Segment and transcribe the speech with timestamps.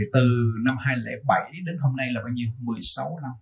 [0.00, 2.48] thì từ năm 2007 đến hôm nay là bao nhiêu?
[2.58, 3.32] 16 năm.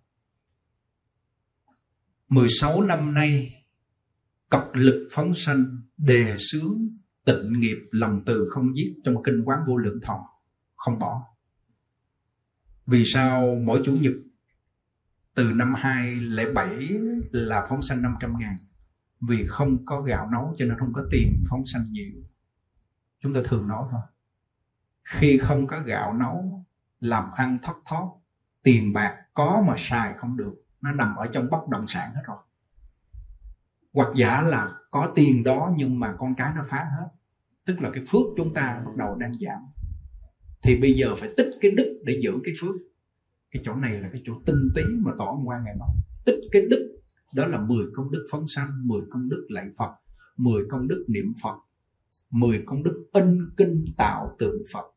[2.28, 3.64] 16 năm nay,
[4.50, 5.64] cọc lực phóng sanh,
[5.96, 6.78] đề xướng,
[7.24, 10.24] tịnh nghiệp, lòng từ không giết trong kinh quán vô lượng thọ,
[10.76, 11.22] không bỏ.
[12.86, 14.14] Vì sao mỗi chủ nhật
[15.34, 16.88] từ năm 2007
[17.30, 18.56] là phóng sanh 500 ngàn?
[19.28, 22.12] Vì không có gạo nấu cho nên không có tiền phóng sanh nhiều.
[23.22, 24.00] Chúng ta thường nói thôi
[25.08, 26.64] khi không có gạo nấu,
[27.00, 28.06] làm ăn thất thoát,
[28.62, 32.22] tiền bạc có mà xài không được, nó nằm ở trong bất động sản hết
[32.26, 32.36] rồi.
[33.92, 37.08] Hoặc giả là có tiền đó nhưng mà con cái nó phá hết,
[37.64, 39.60] tức là cái phước chúng ta bắt đầu đang giảm.
[40.62, 42.74] Thì bây giờ phải tích cái đức để giữ cái phước.
[43.50, 45.88] Cái chỗ này là cái chỗ tinh tí mà tỏ qua ngày nói.
[46.26, 47.00] Tích cái đức,
[47.34, 49.90] đó là 10 công đức phóng sanh 10 công đức lạy Phật
[50.36, 51.56] 10 công đức niệm Phật
[52.30, 54.94] 10 công đức ân kinh tạo tượng Phật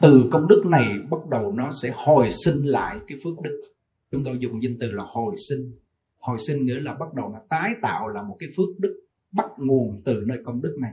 [0.00, 3.62] từ công đức này bắt đầu nó sẽ hồi sinh lại cái phước đức.
[4.10, 5.72] Chúng tôi dùng danh từ là hồi sinh.
[6.18, 9.00] Hồi sinh nghĩa là bắt đầu là tái tạo là một cái phước đức
[9.32, 10.92] bắt nguồn từ nơi công đức này.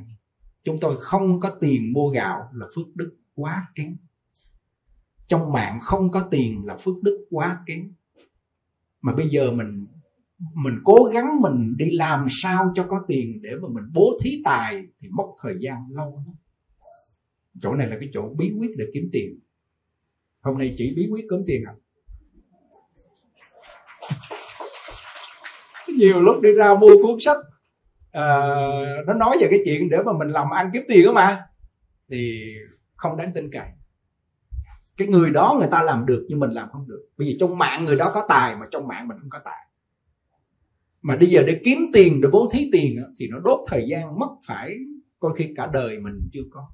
[0.63, 3.97] Chúng tôi không có tiền mua gạo là phước đức quá kém.
[5.27, 7.93] Trong mạng không có tiền là phước đức quá kém.
[9.01, 9.87] Mà bây giờ mình
[10.53, 14.41] mình cố gắng mình đi làm sao cho có tiền để mà mình bố thí
[14.45, 16.35] tài thì mất thời gian lâu lắm
[17.61, 19.39] chỗ này là cái chỗ bí quyết để kiếm tiền.
[20.41, 21.73] Hôm nay chỉ bí quyết kiếm tiền à?
[25.97, 27.37] Nhiều lúc đi ra mua cuốn sách
[28.11, 28.47] à,
[29.07, 31.45] nó nói về cái chuyện để mà mình làm ăn kiếm tiền đó mà.
[32.11, 32.53] Thì
[32.95, 33.67] không đáng tin cậy.
[34.97, 37.07] Cái người đó người ta làm được nhưng mình làm không được.
[37.17, 39.67] Bởi vì trong mạng người đó có tài mà trong mạng mình không có tài.
[41.01, 44.19] Mà bây giờ để kiếm tiền để bố thí tiền thì nó đốt thời gian
[44.19, 44.75] mất phải
[45.19, 46.67] coi khi cả đời mình chưa có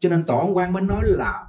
[0.00, 1.44] cho nên tổ ông quang mới nói là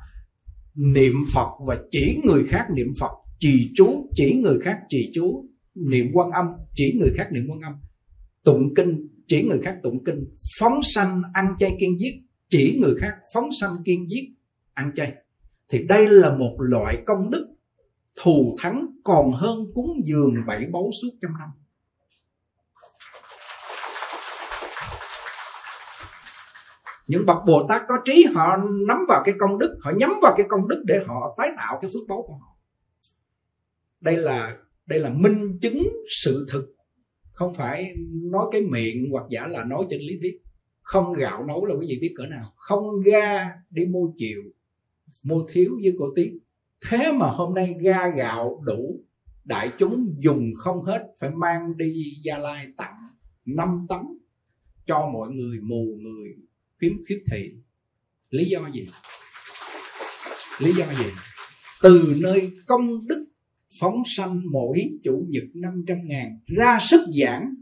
[0.75, 5.45] niệm phật và chỉ người khác niệm phật, trì chú, chỉ người khác trì chú
[5.75, 7.73] niệm quan âm, chỉ người khác niệm quan âm.
[8.43, 10.35] Tụng kinh, chỉ người khác tụng kinh.
[10.59, 12.13] Phóng sanh ăn chay kiên giết,
[12.49, 14.35] chỉ người khác phóng sanh kiên giết,
[14.73, 15.13] ăn chay.
[15.69, 17.45] Thì đây là một loại công đức
[18.23, 21.49] thù thắng còn hơn cúng dường bảy báu suốt trăm năm.
[27.09, 30.33] Những bậc bồ tát có trí, họ nắm vào cái công đức, họ nhắm vào
[30.37, 32.57] cái công đức để họ tái tạo cái phước báu của họ.
[34.01, 35.87] Đây là đây là minh chứng
[36.23, 36.75] sự thực.
[37.31, 37.95] Không phải
[38.31, 40.41] nói cái miệng hoặc giả là nói trên lý thuyết.
[40.81, 42.53] Không gạo nấu là quý vị biết cỡ nào.
[42.55, 44.41] Không ga đi mua chịu
[45.23, 46.39] mua thiếu với cô tiếng
[46.89, 48.99] thế mà hôm nay ga gạo đủ,
[49.45, 51.93] đại chúng dùng không hết, phải mang đi
[52.23, 53.07] gia lai tặng
[53.45, 53.99] năm tấn
[54.85, 56.35] cho mọi người, mù người
[56.81, 57.51] khiếm khiếp thị.
[58.29, 58.87] Lý do gì?
[60.59, 61.05] Lý do gì?
[61.81, 63.25] Từ nơi công đức
[63.79, 67.55] phóng sanh mỗi chủ nhật 500 ngàn ra sức giảng.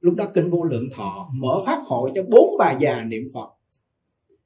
[0.00, 3.48] Lúc đó kinh vô lượng thọ mở pháp hội cho bốn bà già niệm Phật.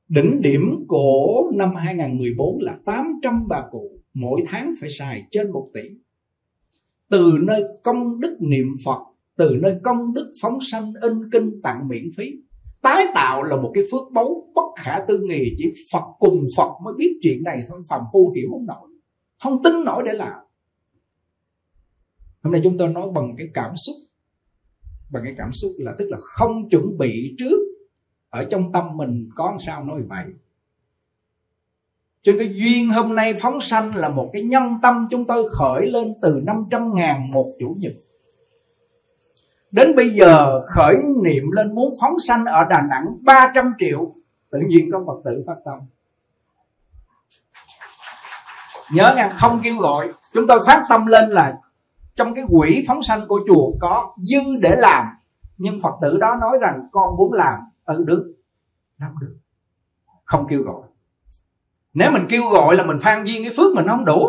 [0.09, 5.71] Đỉnh điểm của năm 2014 là 800 bà cụ, mỗi tháng phải xài trên 1
[5.75, 5.81] tỷ.
[7.11, 9.01] Từ nơi công đức niệm Phật,
[9.37, 12.31] từ nơi công đức phóng sanh in kinh tặng miễn phí
[12.85, 16.73] tái tạo là một cái phước báu, bất khả tư nghị chỉ Phật cùng Phật
[16.85, 18.89] mới biết chuyện này thôi, phàm phu hiểu không nổi,
[19.43, 20.39] không tin nổi để làm.
[22.43, 23.97] Hôm nay chúng tôi nói bằng cái cảm xúc,
[25.13, 27.59] bằng cái cảm xúc là tức là không chuẩn bị trước,
[28.31, 30.25] ở trong tâm mình có sao nói vậy.
[32.23, 35.91] Cho cái duyên hôm nay phóng sanh là một cái nhân tâm chúng tôi khởi
[35.91, 37.93] lên từ 500 ngàn một chủ nhật.
[39.75, 44.07] Đến bây giờ khởi niệm lên muốn phóng sanh ở Đà Nẵng 300 triệu,
[44.51, 45.79] Tự nhiên có Phật tử phát tâm.
[48.93, 50.13] Nhớ nha không kêu gọi.
[50.33, 51.59] Chúng tôi phát tâm lên là
[52.17, 55.07] Trong cái quỹ phóng sanh của chùa có dư để làm.
[55.59, 58.35] Nhưng Phật tử đó nói rằng con muốn làm ừ, ở Đức
[58.99, 59.37] Làm được.
[60.25, 60.83] Không kêu gọi.
[61.95, 64.29] Nếu mình kêu gọi là mình phan duyên cái phước mình không đủ.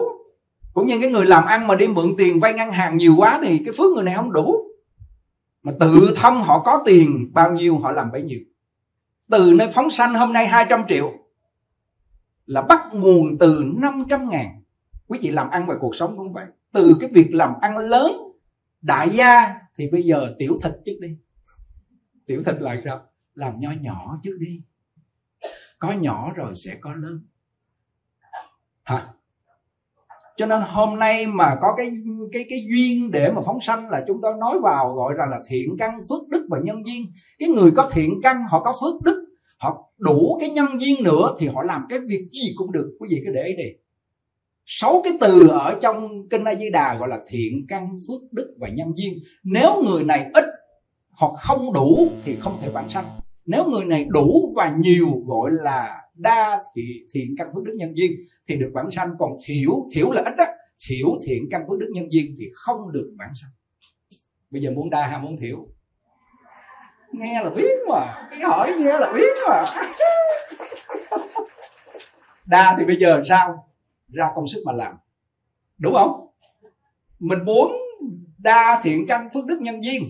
[0.73, 3.39] Cũng như cái người làm ăn mà đi mượn tiền vay ngân hàng nhiều quá
[3.43, 4.65] thì cái phước người này không đủ
[5.65, 8.39] mà tự thân họ có tiền, bao nhiêu họ làm bấy nhiêu.
[9.31, 11.11] Từ nơi phóng sanh hôm nay 200 triệu,
[12.45, 14.63] là bắt nguồn từ 500 ngàn.
[15.07, 16.45] Quý vị làm ăn về cuộc sống cũng vậy.
[16.71, 18.11] Từ cái việc làm ăn lớn,
[18.81, 21.17] đại gia, thì bây giờ tiểu thịt trước đi.
[22.25, 23.01] Tiểu thịt lại sao?
[23.33, 24.61] Làm nho nhỏ trước đi.
[25.79, 27.21] Có nhỏ rồi sẽ có lớn.
[28.83, 29.07] Hả?
[30.37, 31.91] Cho nên hôm nay mà có cái
[32.31, 35.39] cái cái duyên để mà phóng sanh là chúng tôi nói vào gọi là là
[35.47, 37.05] thiện căn phước đức và nhân duyên.
[37.39, 39.25] Cái người có thiện căn họ có phước đức,
[39.57, 42.97] họ đủ cái nhân duyên nữa thì họ làm cái việc gì cũng được.
[42.99, 43.69] Quý vị cứ để ý đi.
[44.65, 48.55] Sáu cái từ ở trong kinh A Di Đà gọi là thiện căn phước đức
[48.59, 49.13] và nhân duyên.
[49.43, 50.45] Nếu người này ít
[51.11, 53.05] hoặc không đủ thì không thể vãng sanh.
[53.45, 57.97] Nếu người này đủ và nhiều gọi là đa thì thiện căn phước đức nhân
[57.97, 58.11] duyên
[58.47, 59.09] thì được vãng sanh.
[59.19, 60.45] Còn thiểu thiểu là ít đó
[60.87, 63.51] thiểu thiện căn phước đức nhân duyên thì không được vãng sanh.
[64.49, 65.67] Bây giờ muốn đa hay muốn thiểu?
[67.11, 69.65] Nghe là biết mà cái hỏi nghe là biết mà.
[72.45, 73.69] Đa thì bây giờ sao?
[74.07, 74.95] Ra công sức mà làm.
[75.77, 76.27] Đúng không?
[77.19, 77.71] Mình muốn
[78.37, 80.03] đa thiện căn phước đức nhân duyên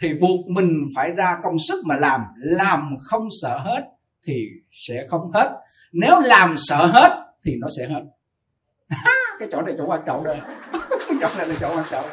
[0.00, 2.20] thì buộc mình phải ra công sức mà làm.
[2.36, 3.90] Làm không sợ hết
[4.22, 5.60] thì sẽ không hết.
[5.92, 8.02] Nếu làm sợ hết thì nó sẽ hết.
[9.38, 10.36] Cái chỗ này chỗ quan trọng đây
[11.08, 12.04] cái chỗ này là chỗ quan trọng.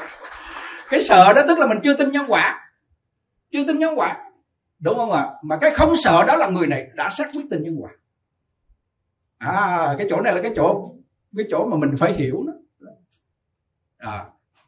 [0.89, 2.69] Cái sợ đó tức là mình chưa tin nhân quả.
[3.51, 4.17] Chưa tin nhân quả.
[4.79, 5.21] Đúng không ạ?
[5.21, 5.31] À?
[5.43, 7.91] mà cái không sợ đó là người này đã xác quyết tin nhân quả.
[9.37, 10.91] À cái chỗ này là cái chỗ
[11.37, 12.53] cái chỗ mà mình phải hiểu nó
[13.97, 14.25] à,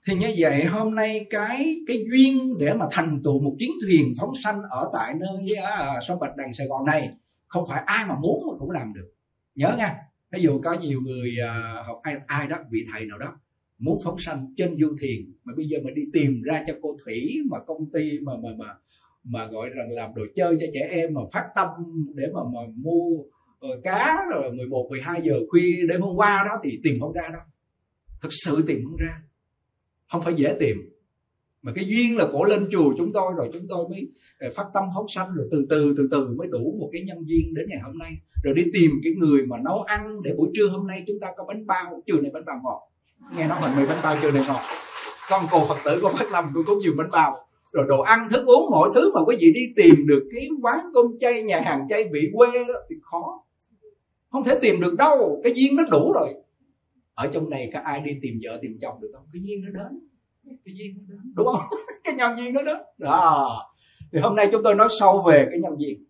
[0.08, 4.14] thì như vậy hôm nay cái cái duyên để mà thành tựu một chiến thuyền
[4.20, 7.10] phóng sanh ở tại nơi à, sông bạch đằng sài gòn này
[7.50, 9.10] không phải ai mà muốn mà cũng làm được.
[9.56, 9.96] Nhớ nha
[10.32, 13.40] ví dụ có nhiều người à, học ai, ai đó vị thầy nào đó
[13.80, 16.90] muốn phóng sanh trên du thuyền mà bây giờ mà đi tìm ra cho cô
[17.06, 18.76] thủy mà công ty mà mà mà
[19.24, 21.68] mà gọi rằng làm đồ chơi cho trẻ em mà phát tâm
[22.16, 23.24] để mà mà mua
[23.60, 27.30] ờ, cá rồi 11 12 giờ khuya đêm hôm qua đó thì tìm không ra
[27.32, 27.42] đâu
[28.22, 29.22] thực sự tìm không ra.
[30.12, 30.78] Không phải dễ tìm
[31.62, 34.66] mà cái duyên là cổ lên chùa chúng tôi rồi chúng tôi mới ờ, phát
[34.74, 37.66] tâm phóng sanh rồi từ từ từ từ mới đủ một cái nhân duyên đến
[37.70, 38.12] ngày hôm nay.
[38.44, 41.28] Rồi đi tìm cái người mà nấu ăn để buổi trưa hôm nay chúng ta
[41.38, 42.82] có bánh bao trưa này bánh bao ngọt.
[43.38, 44.62] Nghe nói mình mì bánh bao trưa này ngọt.
[45.30, 47.50] Con cô phật tử của phát lâm cũng cúng nhiều bánh bao.
[47.72, 50.80] Rồi đồ ăn, thức uống, mọi thứ mà quý vị đi tìm được cái quán
[50.94, 53.44] cơm chay, nhà hàng chay vị quê đó thì khó.
[54.30, 56.34] Không thể tìm được đâu, cái duyên nó đủ rồi.
[57.14, 59.26] Ở trong này có ai đi tìm vợ, tìm chồng được không?
[59.34, 60.09] Cái duyên nó đến
[60.66, 61.62] cái duyên nó đến đúng không?
[62.04, 62.78] Cái nhân duyên nó đến.
[62.98, 63.72] Đó.
[64.12, 66.06] Thì hôm nay chúng tôi nói sâu về cái nhân duyên.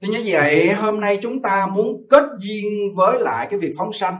[0.00, 3.92] Thì như vậy hôm nay chúng ta muốn kết duyên với lại cái việc phóng
[3.92, 4.14] sanh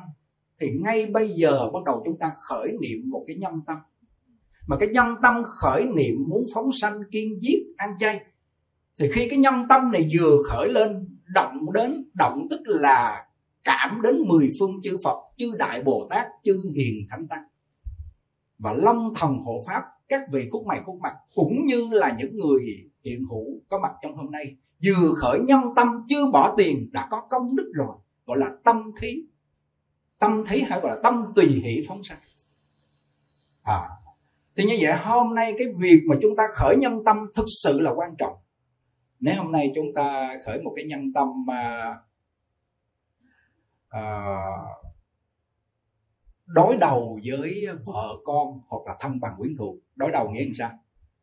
[0.61, 3.77] thì ngay bây giờ bắt đầu chúng ta khởi niệm một cái nhân tâm.
[4.67, 8.21] Mà cái nhân tâm khởi niệm muốn phóng sanh kiên giết ăn chay
[8.99, 13.27] thì khi cái nhân tâm này vừa khởi lên động đến động tức là
[13.65, 17.43] cảm đến mười phương chư Phật chư Đại Bồ Tát chư Hiền Thánh Tăng
[18.59, 22.37] và long thần hộ pháp các vị khúc mày khúc mặt cũng như là những
[22.37, 22.63] người
[23.05, 27.09] hiện hữu có mặt trong hôm nay vừa khởi nhân tâm chưa bỏ tiền đã
[27.11, 29.23] có công đức rồi gọi là tâm thí.
[30.19, 32.19] Tâm thí hay gọi là tâm tùy hỷ phóng sanh.
[33.65, 33.89] À
[34.57, 37.81] thì như vậy hôm nay cái việc mà chúng ta khởi nhân tâm thực sự
[37.81, 38.37] là quan trọng.
[39.21, 41.95] Nếu hôm nay chúng ta khởi một cái nhân tâm mà
[43.89, 44.37] à,
[46.47, 50.53] đối đầu với vợ con hoặc là thân bằng quyến thuộc, đối đầu nghĩa là
[50.59, 50.71] sao?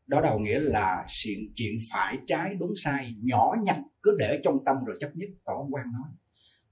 [0.07, 4.57] Đối đầu nghĩa là chuyện chuyện phải trái đúng sai, nhỏ nhặt, cứ để trong
[4.65, 6.09] tâm rồi chấp nhất tổ ông quan nói.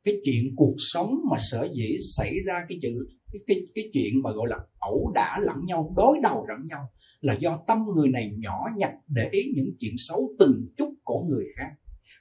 [0.04, 4.22] Cái chuyện cuộc sống mà sở dĩ xảy ra cái chữ, cái cái cái chuyện
[4.24, 6.90] mà gọi là ẩu đả lẫn nhau, đối đầu lẫn nhau,
[7.22, 11.24] là do tâm người này nhỏ nhặt để ý những chuyện xấu từng chút của
[11.30, 11.72] người khác.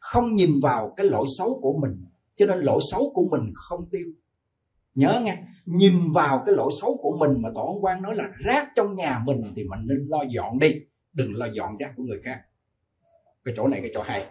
[0.00, 2.04] Không nhìn vào cái lỗi xấu của mình,
[2.36, 4.06] cho nên lỗi xấu của mình không tiêu
[4.94, 8.24] nhớ nghe, nhìn vào cái lỗi xấu của mình mà tổ ông quan nói là
[8.44, 10.74] rác trong nhà mình thì mình nên lo dọn đi,
[11.12, 12.40] đừng lo dọn rác của người khác.
[13.44, 14.26] Cái chỗ này cái chỗ hay.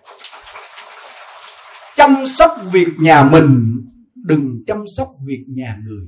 [1.96, 3.60] Chăm sóc việc nhà mình,
[4.16, 6.08] đừng chăm sóc việc nhà người.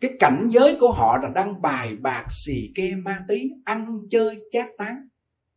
[0.00, 4.42] Cái cảnh giới của họ là đang bài bạc xì ke ma tí ăn, chơi,
[4.52, 5.08] chát tán.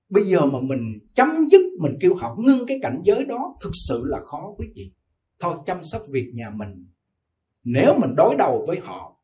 [0.09, 3.71] Bây giờ mà mình chấm dứt, mình kêu họ ngưng cái cảnh giới đó, thực
[3.87, 4.91] sự là khó quý vị
[5.41, 6.87] thôi chăm sóc việc nhà mình.
[7.63, 9.17] Nếu mình đối đầu với họ,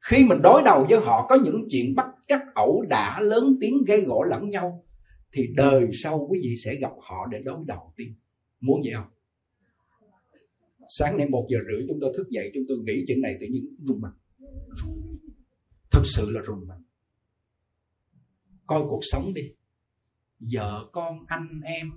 [0.00, 3.84] khi mình đối đầu với họ, có những chuyện bắt trắc ẩu đả lớn tiếng
[3.86, 4.84] gây gỗ lẫn nhau,
[5.32, 8.14] thì đời sau quý vị sẽ gặp họ để đối đầu tiên.
[8.60, 9.10] Muốn vậy không?
[10.88, 13.46] Sáng nay một giờ rưỡi chúng tôi thức dậy, chúng tôi nghĩ chuyện này tự
[13.46, 14.12] nhiên rùng mình.
[15.90, 16.84] Thật sự là rùng mình.
[18.66, 19.42] Coi cuộc sống đi.
[20.52, 21.90] Vợ con, anh em,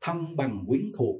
[0.00, 1.16] thân bằng quyến thuộc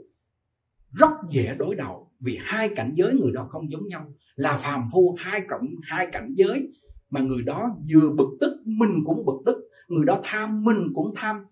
[0.92, 4.12] rất dễ đối đầu vì hai cảnh giới người đó không giống nhau.
[4.34, 6.68] Là phàm phu, hai cộng, hai cảnh giới
[7.10, 9.56] mà người đó vừa bực tức, mình cũng bực tức.
[9.88, 11.44] Người đó tham, mình cũng tham.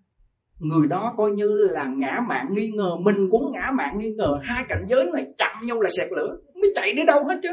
[0.59, 4.39] Người đó coi như là ngã mạng nghi ngờ, mình cũng ngã mạng nghi ngờ.
[4.43, 6.37] Hai cảnh giới này chạm nhau là sẹt lửa.
[6.55, 7.49] Mới chạy đi đâu hết chứ?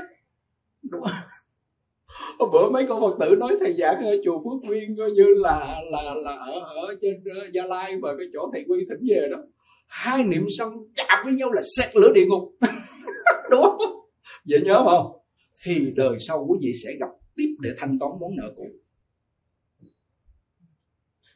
[0.82, 1.12] Đúng không?
[2.38, 5.24] Hôm bữa mấy con phật tử nói thầy giảng ở chùa phước Viên coi như
[5.36, 7.22] là là là ở ở trên
[7.52, 9.38] gia lai và cái chỗ thầy quy thỉnh về đó
[9.94, 12.52] hai niệm xong, chạm với nhau là xét lửa địa ngục.
[13.50, 13.78] Đúng không?
[14.48, 15.16] Vậy nhớ không?
[15.64, 18.66] Thì đời sau quý vị sẽ gặp tiếp để thanh toán món nợ cũ.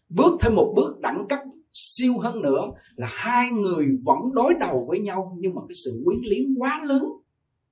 [0.09, 1.39] Bước thêm một bước đẳng cấp
[1.73, 2.63] siêu hơn nữa
[2.97, 6.85] là hai người vẫn đối đầu với nhau, nhưng mà cái sự quyến luyến quá
[6.85, 7.05] lớn,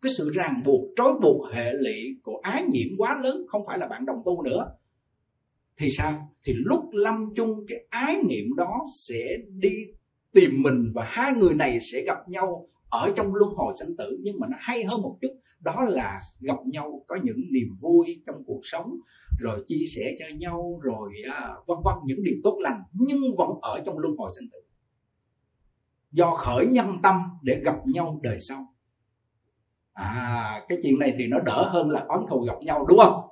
[0.03, 3.79] cái sự ràng buộc, trói buộc hệ lụy của ái nhiễm quá lớn, không phải
[3.79, 4.67] là bạn đồng tu nữa.
[5.77, 6.33] Thì sao?
[6.45, 9.77] Thì lúc lâm chung cái ái niệm đó sẽ đi
[10.37, 14.19] tìm mình và hai người này sẽ gặp nhau ở trong luân hồi sanh tử.
[14.23, 15.29] Nhưng mà nó hay hơn một chút,
[15.61, 18.95] đó là gặp nhau, có những niềm vui trong cuộc sống,
[19.41, 23.49] rồi chia sẻ cho nhau, rồi à, vân vân, những điều tốt lành, nhưng vẫn
[23.63, 24.59] ở trong luân hồi sanh tử.
[26.13, 28.59] Do khởi nhân tâm để gặp nhau đời sau.
[29.93, 33.23] À cái chuyện này thì nó đỡ hơn là oán thù gặp nhau, đúng không?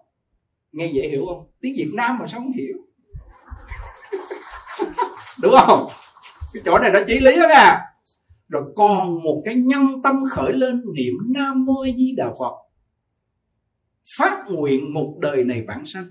[0.73, 1.47] Nghe dễ hiểu không?
[1.61, 2.77] Tiếng việt nam mà sao không hiểu?
[5.43, 5.89] Đúng không?
[6.55, 7.81] Cái chỗ này nó chỉ lý đó nha
[8.49, 12.55] rồi còn một cái nhân tâm khởi lên, niệm nam mô di đà phật.
[14.19, 16.05] Phát nguyện một đời này bản sanh.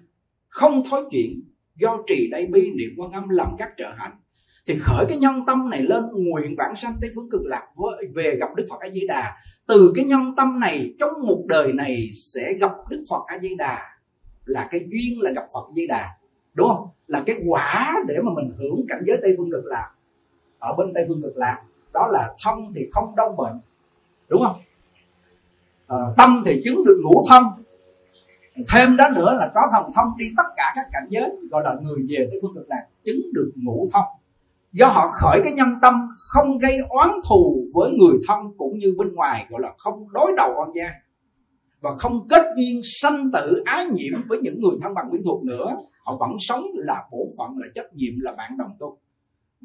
[0.50, 1.44] Không thói chuyện,
[1.76, 4.20] do trì đại bi niệm quan âm làm các trợ hạnh.
[4.66, 7.68] Thì khởi cái nhân tâm này lên, nguyện bản sanh tây phương cực lạc
[8.16, 9.34] về gặp đức phật a di đà
[9.68, 13.50] từ cái nhân tâm này, trong một đời này sẽ gặp đức phật a di
[13.58, 13.80] đà
[14.46, 16.10] là cái duyên là gặp phật a di đà
[16.54, 16.88] đúng không?
[17.08, 19.93] Là cái quả để mà mình hưởng cảnh giới tây phương cực lạc
[20.64, 21.62] ở bên tây phương cực lạc
[21.94, 23.60] đó là thân thì không đau bệnh.
[24.30, 24.62] Đúng không?
[25.88, 27.44] À, tâm thì chứng được ngũ thân
[28.70, 31.76] thêm đó nữa là có thần thông đi tất cả các cảnh giới gọi là
[31.84, 34.06] người về tây phương cực lạc chứng được ngũ thông
[34.74, 38.96] do họ khởi cái nhân tâm không gây oán thù với người thân cũng như
[38.98, 40.90] bên ngoài gọi là không đối đầu oan gia.
[41.82, 45.44] Và không kết duyên sanh tử ái nhiễm với những người thân bằng quyến thuộc
[45.44, 48.98] nữa họ vẫn sống là bổn phận là trách nhiệm là bạn đồng tu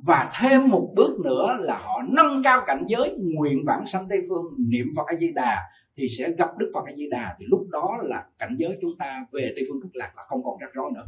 [0.07, 4.21] và thêm một bước nữa là họ nâng cao cảnh giới nguyện bản sanh tây
[4.28, 5.59] phương, niệm phật a di đà,
[5.97, 7.37] thì sẽ gặp đức phật a di đà.
[7.38, 10.45] Thì lúc đó là cảnh giới chúng ta về tây phương cực lạc là không
[10.45, 11.05] còn rắc rối nữa.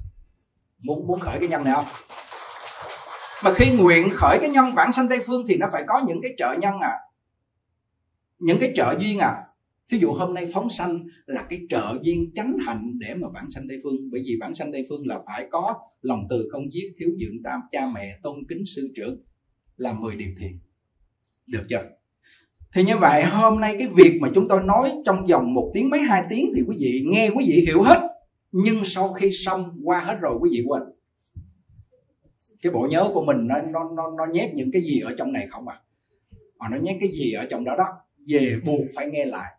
[0.78, 1.86] Muốn muốn khởi cái nhân này không?
[3.44, 6.18] Mà khi nguyện khởi cái nhân bản sanh tây phương thì nó phải có những
[6.22, 6.92] cái trợ nhân à.
[8.38, 9.34] Những cái trợ duyên à
[9.90, 13.50] thí dụ hôm nay phóng sanh là cái trợ duyên chánh hạnh để mà bản
[13.50, 14.10] sanh tây phương.
[14.12, 17.42] Bởi vì bản sanh tây phương là phải có lòng từ không giết hiếu dưỡng
[17.44, 19.22] tam cha mẹ tôn kính sư trưởng
[19.76, 20.58] là 10 điều thiện.
[21.46, 21.82] Được chưa?
[22.74, 25.90] Thì như vậy hôm nay cái việc mà chúng tôi nói trong vòng một tiếng
[25.90, 28.08] mấy hai tiếng thì quý vị nghe quý vị hiểu hết.
[28.52, 30.82] Nhưng sau khi xong qua hết rồi quý vị quên.
[32.62, 35.32] Cái bộ nhớ của mình nó nó nó, nó nhét những cái gì ở trong
[35.32, 35.80] này không à?
[36.58, 37.84] Mà nó nhét cái gì ở trong đó đó?
[38.28, 39.52] Về buộc phải nghe lại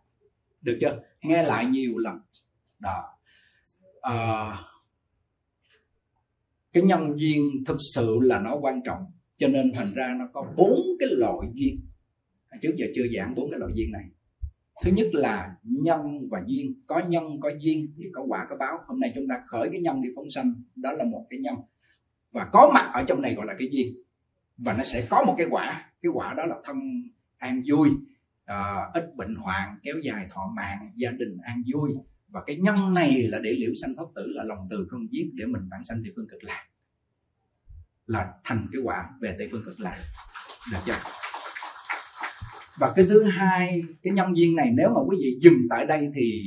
[0.62, 1.00] được chưa?
[1.22, 2.18] Nghe lại nhiều lần.
[2.78, 3.18] Đó.
[4.00, 4.56] À,
[6.72, 9.04] cái nhân duyên thực sự là nó quan trọng
[9.36, 11.80] cho nên thành ra nó có bốn cái loại duyên
[12.62, 14.04] trước giờ chưa giảng bốn cái loại duyên này.
[14.82, 16.00] Thứ nhất là nhân
[16.30, 16.82] và duyên.
[16.86, 18.78] Có nhân có duyên thì có quả có báo.
[18.86, 20.54] Hôm nay chúng ta khởi cái nhân đi phóng sanh.
[20.76, 21.54] Đó là một cái nhân.
[22.30, 23.94] Và có mặt ở trong này gọi là cái duyên.
[24.56, 25.92] Và nó sẽ có một cái quả.
[26.02, 26.76] Cái quả đó là thân
[27.36, 27.88] an vui
[28.44, 31.90] à, ít bệnh hoạn kéo dài thọ mạng gia đình an vui.
[32.28, 35.30] Và cái nhân này là để liễu sanh thoát tử là lòng từ không giết
[35.34, 36.64] để mình bản sanh tây phương cực lạc.
[38.06, 39.98] Là thành cái quả về tây phương cực lạc.
[40.72, 40.98] Được chưa?
[42.78, 46.10] Và cái thứ hai cái nhân duyên này nếu mà quý vị dừng tại đây
[46.14, 46.42] thì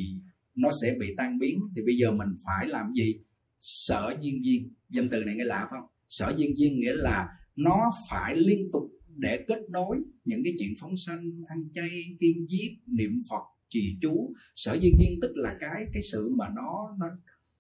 [0.56, 1.60] nó sẽ bị tan biến.
[1.76, 3.20] Thì bây giờ mình phải làm gì?
[3.60, 4.74] Sở duyên duyên.
[4.90, 5.90] Danh từ này nghe lạ phải không?
[6.10, 8.84] Sở duyên duyên nghĩa là nó phải liên tục
[9.16, 13.98] để kết nối những cái chuyện phóng sanh ăn chay kiên giết niệm phật trì
[14.02, 14.34] chú.
[14.56, 17.08] Sở duyên duyên tức là cái cái sự mà nó nó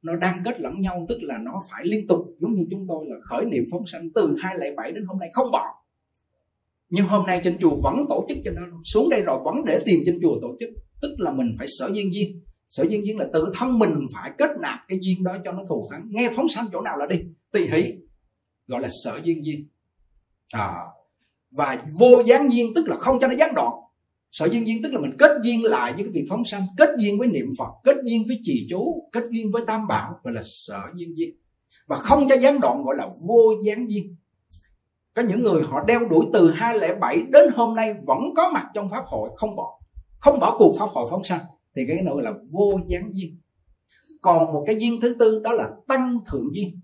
[0.01, 3.05] nó đang kết lẫn nhau tức là nó phải liên tục giống như chúng tôi
[3.07, 5.65] là khởi niệm phóng sanh từ 207 đến hôm nay không bỏ.
[6.89, 9.79] Nhưng hôm nay trên chùa vẫn tổ chức cho nó xuống đây rồi vẫn để
[9.85, 10.69] tiền trên chùa tổ chức.
[11.01, 14.31] Tức là mình phải sở duyên duyên sở duyên duyên là tự thân mình phải
[14.37, 17.05] kết nạp cái duyên đó cho nó thù thắng nghe phóng sanh chỗ nào là
[17.09, 17.15] đi.
[17.51, 17.93] Tùy hỷ
[18.67, 19.67] gọi là sở duyên duyên
[20.53, 20.73] à,
[21.57, 23.73] và vô gián duyên tức là không cho nó gián đoạn.
[24.31, 26.89] Sở duyên duyên tức là mình kết duyên lại với cái việc phóng sanh, kết
[26.97, 30.33] duyên với niệm phật, kết duyên với trì chú, kết duyên với tam bảo, gọi
[30.33, 31.29] là sở duyên duyên.
[31.87, 34.15] Và không cho gián đoạn gọi là vô gián duyên.
[35.13, 38.89] Có những người họ đeo đuổi từ 207 đến hôm nay vẫn có mặt trong
[38.89, 39.79] pháp hội, không bỏ
[40.25, 41.41] không bỏ cuộc pháp hội phóng sanh.
[41.75, 43.39] Thì cái nội là vô gián duyên.
[44.21, 46.79] Còn một cái duyên thứ tư đó là tăng thượng duyên.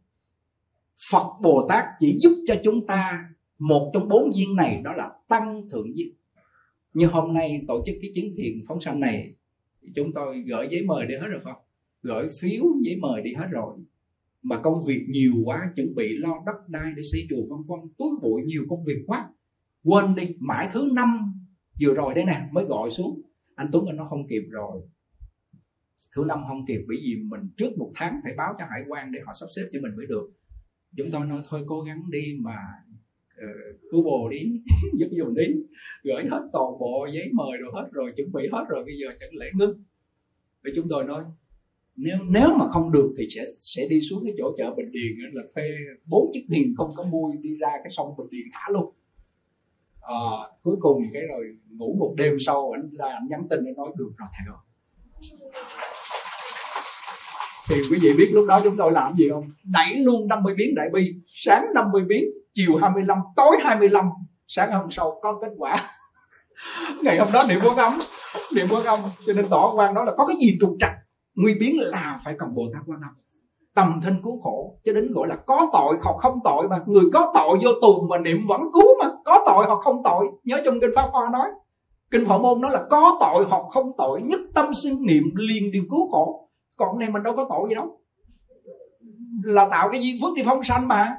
[1.12, 3.20] Phật Bồ Tát chỉ giúp cho chúng ta
[3.62, 6.14] một trong bốn duyên này đó là tăng thượng duyên
[6.94, 9.36] như hôm nay tổ chức cái chuyến thiền phóng sanh này,
[9.96, 11.62] chúng tôi gửi giấy mời đi hết rồi không?
[12.04, 13.78] Gửi phiếu giấy mời đi hết rồi.
[14.44, 17.80] Mà công việc nhiều quá, chuẩn bị lo đất đai để xây chùa vân vân
[17.98, 19.30] túi bụi nhiều công việc quá.
[19.84, 21.08] Quên đi, mãi thứ năm
[21.82, 23.22] vừa rồi đây nè, mới gọi xuống.
[23.56, 24.82] Anh tuấn anh nó không kịp rồi.
[26.16, 29.12] Thứ năm không kịp bởi vì mình trước một tháng phải báo cho hải quan
[29.12, 30.32] để họ sắp xếp cho mình mới được.
[30.98, 32.58] Chúng tôi nói thôi, cố gắng đi mà
[33.42, 33.48] Ờ,
[33.92, 34.38] cứu bồ đi
[35.00, 35.44] giúp dùng đi
[36.04, 39.08] gửi hết toàn bộ giấy mời rồi hết rồi chuẩn bị hết rồi bây giờ
[39.20, 39.84] chẳng lẽ ngưng?
[40.64, 41.24] Vì chúng tôi nói
[41.96, 45.34] nếu nếu mà không được thì sẽ sẽ đi xuống cái chỗ chợ bình điền
[45.34, 45.64] là thuê
[46.06, 48.94] bốn chiếc thuyền không có mui đi ra cái sông bình điền thả luôn.
[50.02, 50.32] À,
[50.64, 53.88] cuối cùng cái rồi ngủ một đêm sau anh là anh nhắn tin anh nói
[53.98, 54.58] được rồi thầy rồi.
[57.70, 59.52] Thì quý vị biết lúc đó chúng tôi làm gì không?
[59.64, 64.06] Đẩy luôn 50 biến đại bi sáng 50 biến chiều 25 tối 25
[64.48, 65.84] sáng hôm sau có kết quả.
[67.04, 68.00] Ngày hôm đó niệm quan âm,
[68.56, 70.92] niệm quan âm, cho nên tỏ quan đó là có cái gì trục trặc,
[71.36, 73.12] nguy biến là phải cần bồ tát quan âm.
[73.76, 77.04] Tầm thân cứu khổ, cho đến gọi là có tội hoặc không tội mà, người
[77.14, 80.28] có tội vô tù mà niệm vẫn cứu mà, có tội hoặc không tội.
[80.44, 81.48] Nhớ trong kinh pháp hoa nói,
[82.12, 85.72] kinh phổ môn nói là có tội hoặc không tội, nhất tâm sinh niệm liền
[85.72, 86.50] điều cứu khổ.
[86.78, 88.02] Còn này mình đâu có tội gì đâu.
[89.44, 91.16] Là tạo cái duyên phước đi phong sanh mà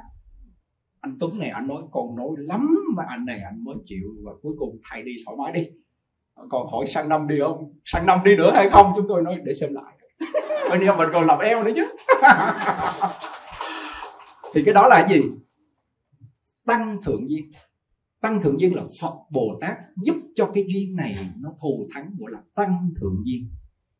[1.03, 4.31] anh Tuấn này, anh nói còn nói lắm mà anh này, anh mới chịu và
[4.41, 5.69] cuối cùng thầy đi thoải mái đi.
[6.49, 7.73] Còn hỏi sang năm đi không?
[7.85, 8.93] Sang năm đi nữa hay không?
[8.95, 9.97] Chúng tôi nói, để xem lại.
[10.69, 11.85] Bên em mình còn làm eo nữa chứ.
[14.53, 15.21] Thì cái đó là gì?
[16.65, 17.51] Tăng thượng duyên.
[18.21, 22.15] Tăng thượng duyên là phật bồ tát giúp cho cái duyên này nó thù thắng,
[22.19, 23.49] gọi là tăng thượng duyên.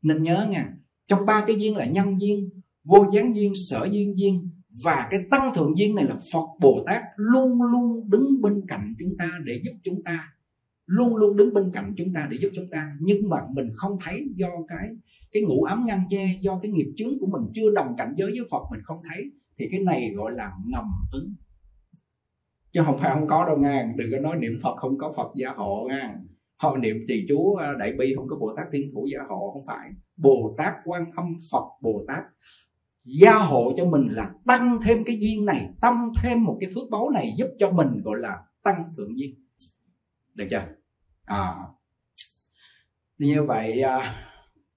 [0.01, 0.65] Nên nhớ nha,
[1.07, 2.49] trong ba cái duyên là nhân duyên,
[2.83, 4.49] vô gián duyên, sở duyên duyên
[4.83, 8.93] và cái tăng thượng duyên này là phật bồ tát luôn luôn đứng bên cạnh
[8.99, 10.33] chúng ta để giúp chúng ta.
[10.85, 12.95] Luôn luôn đứng bên cạnh chúng ta để giúp chúng ta.
[12.99, 14.89] Nhưng mà mình không thấy do cái
[15.31, 18.31] cái ngũ ấm ngăn che, do cái nghiệp chướng của mình chưa đồng cảnh giới
[18.31, 19.31] với phật, mình không thấy.
[19.57, 21.35] Thì cái này gọi là ngầm ứng.
[22.73, 23.83] Chứ không phải không có đâu nha.
[23.95, 26.15] Đừng có nói niệm phật không có phật gia hộ nha.
[26.55, 29.51] Họ niệm trì chú à, đại bi không có bồ tát thiên thủ gia hộ,
[29.53, 29.89] không phải.
[30.17, 32.23] Bồ tát quan âm phật bồ tát
[33.05, 36.89] gia hộ cho mình là tăng thêm cái duyên này tăng thêm một cái phước
[36.91, 39.45] báu này giúp cho mình gọi là tăng thượng duyên.
[40.33, 40.65] Được chưa?
[41.25, 41.53] À.
[43.17, 44.25] Như vậy à,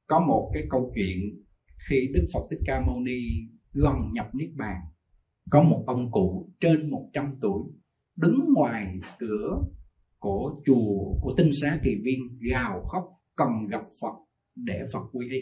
[0.07, 1.19] có một cái câu chuyện
[1.89, 3.21] khi đức phật thích ca mâu ni
[3.73, 4.77] gần nhập niết bàn
[5.51, 7.62] có một ông cụ trên 100 tuổi
[8.17, 9.62] đứng ngoài cửa
[10.19, 13.05] của chùa của tinh xá kỳ viên gào khóc
[13.37, 14.15] cần gặp phật
[14.55, 15.41] để phật quy y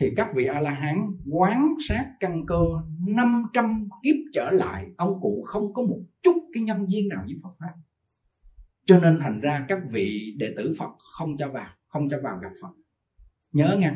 [0.00, 0.96] thì các vị a la hán
[1.30, 2.60] quán sát căn cơ
[3.08, 7.36] 500 kiếp trở lại, ông cụ không có một chút cái nhân duyên nào với
[7.42, 7.74] Phật pháp
[8.86, 12.38] cho nên thành ra các vị đệ tử Phật không cho vào, không cho vào
[12.42, 12.68] gặp Phật.
[13.52, 13.90] Nhớ nghe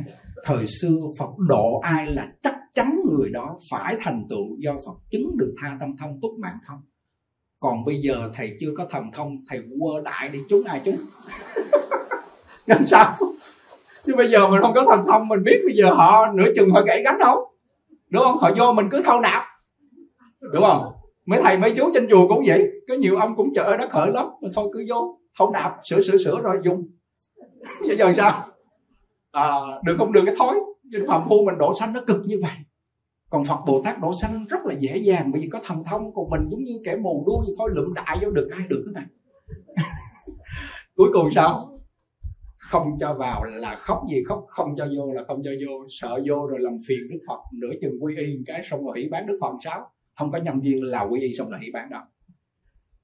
[0.44, 4.98] thời xưa Phật độ ai là chắc chắn người đó phải thành tựu do Phật
[5.11, 6.80] chứng được tha tâm thông, túc mạng thông.
[7.61, 10.96] Còn bây giờ thầy chưa có thần thông, thầy quơ đại đi, chúng ai chúng?
[12.66, 13.14] Làm sao?
[14.08, 16.70] Chứ bây giờ mình không có thần thông mình biết bây giờ họ nửa chừng
[16.70, 17.38] họ gãy gánh không
[18.10, 18.38] đúng không?
[18.38, 19.42] Họ vô mình cứ thâu nạp.
[20.40, 20.92] Đúng không?
[21.26, 22.70] Mấy thầy mấy chú trên chùa cũng vậy.
[22.88, 24.26] Có nhiều ông cũng chợ đất khởi lắm.
[24.42, 26.88] Mà thôi cứ vô thâu nạp sửa sửa sửa rồi dùng.
[27.80, 28.46] Vậy giờ sao?
[29.32, 29.52] À,
[29.84, 30.54] được không được cái thói?
[30.82, 32.52] Nhưng phạm phu mình độ sanh nó cực như vậy.
[33.30, 35.32] Còn Phật Bồ Tát độ sanh rất là dễ dàng.
[35.32, 38.18] Bởi vì có thần thông còn mình giống như kẻ mù đuôi thôi lượm đại
[38.20, 39.04] vô được ai được thế này
[40.96, 41.77] cuối cùng sao?
[42.68, 45.87] Không cho vào là khóc gì khóc, không cho vô là không cho vô.
[45.90, 49.09] Sợ vô rồi làm phiền Đức Phật, nửa chừng quy y cái xong rồi hỷ
[49.09, 49.90] bán Đức Phật sao?
[50.18, 52.02] Không có nhân viên là quy y xong là hỷ bán đâu.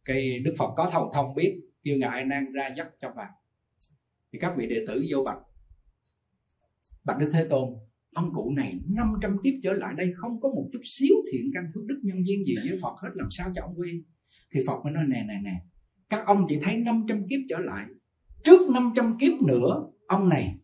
[0.04, 3.28] Cái Đức Phật có thông thông biết, kêu ngài Nan ra dắt cho vào.
[4.32, 5.38] Thì các vị đệ tử vô bạch.
[7.04, 7.68] Bạch Đức Thế Tôn,
[8.14, 11.64] ông cụ này 500 kiếp trở lại đây không có một chút xíu thiện căn
[11.74, 14.04] phước đức nhân duyên gì với Phật hết, làm sao cho ông quy
[14.54, 15.54] thì Phật mới nói, nè nè nè,
[16.08, 17.86] các ông chỉ thấy 500 kiếp trở lại
[18.44, 20.58] trước 500 kiếp nữa, ông này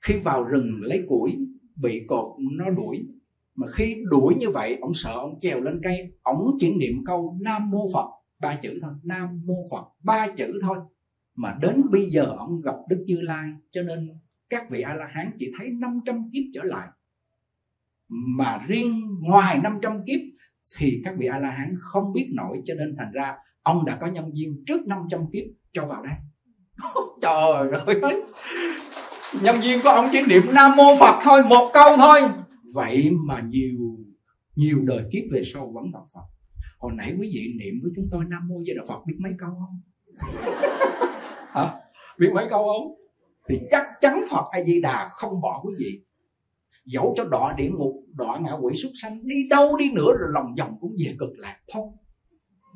[0.00, 1.38] khi vào rừng lấy củi,
[1.76, 3.08] bị cột nó đuổi.
[3.54, 7.38] Mà khi đuổi như vậy, ông sợ ông trèo lên cây, ông chỉ niệm câu
[7.40, 8.06] nam mô phật,
[8.40, 10.78] ba chữ thôi, nam mô phật, ba chữ thôi.
[11.34, 14.08] Mà đến bây giờ ông gặp đức như lai, cho nên
[14.48, 16.88] các vị a la hán chỉ thấy 500 kiếp trở lại.
[18.38, 20.20] Mà riêng ngoài 500 kiếp
[20.76, 23.96] thì các vị a la hán không biết nổi, cho nên thành ra ông đã
[24.00, 26.14] có nhân duyên trước 500 kiếp cho vào đây.
[27.22, 28.22] trời ơi.
[29.42, 32.20] Nhân duyên của ông chỉ niệm nam mô phật thôi một câu thôi.
[32.74, 33.78] Vậy mà nhiều
[34.56, 36.26] nhiều đời kiếp về sau vẫn gặp phật.
[36.78, 39.32] Hồi nãy quý vị niệm với chúng tôi nam mô di đà phật biết mấy
[39.38, 39.80] câu không?
[41.54, 41.74] Hả?
[42.18, 42.94] Biết mấy câu không?
[43.48, 46.04] Thì chắc chắn phật a di đà không bỏ quý vị.
[46.86, 50.28] Dẫu cho đọa địa ngục đọa ngạ quỷ súc sanh đi đâu đi nữa rồi
[50.32, 51.86] lòng vòng cũng về cực lạc thôi.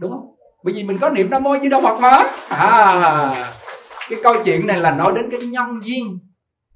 [0.00, 0.34] Đúng không?
[0.64, 2.22] Bởi vì mình có niệm nam mô di đà phật mà.
[2.48, 3.63] À
[4.10, 6.18] cái câu chuyện này là nói đến cái nhân duyên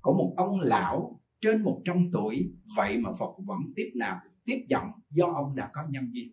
[0.01, 2.51] của một ông lão trên 100 tuổi.
[2.77, 6.33] Vậy mà Phật vẫn tiếp nào, tiếp dẫn do ông đã có nhân duyên.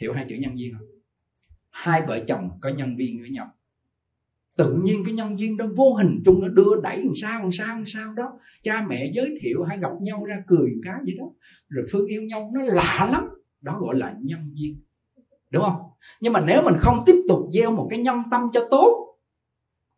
[0.00, 0.86] Hiểu hai chữ nhân duyên không?
[1.70, 3.46] Hai vợ chồng có nhân duyên với nhau.
[4.56, 7.52] Tự nhiên cái nhân duyên đó vô hình chung nó đưa đẩy làm sao làm
[7.52, 8.38] sao làm sao đó.
[8.62, 11.24] Cha mẹ giới thiệu hay gặp nhau ra cười cái gì đó.
[11.68, 13.24] Rồi thương yêu nhau, nó lạ lắm.
[13.60, 14.80] Đó gọi là nhân duyên.
[15.50, 15.80] Đúng không?
[16.20, 19.01] Nhưng mà nếu mình không tiếp tục gieo một cái nhân tâm cho tốt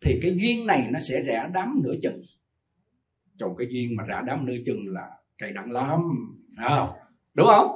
[0.05, 2.23] thì cái duyên này nó sẽ rẽ đám nửa chừng.
[3.39, 5.89] Trong cái duyên mà rã đám nửa chừng là cay đắng lắm
[6.69, 6.89] không?
[7.35, 7.71] Đúng không?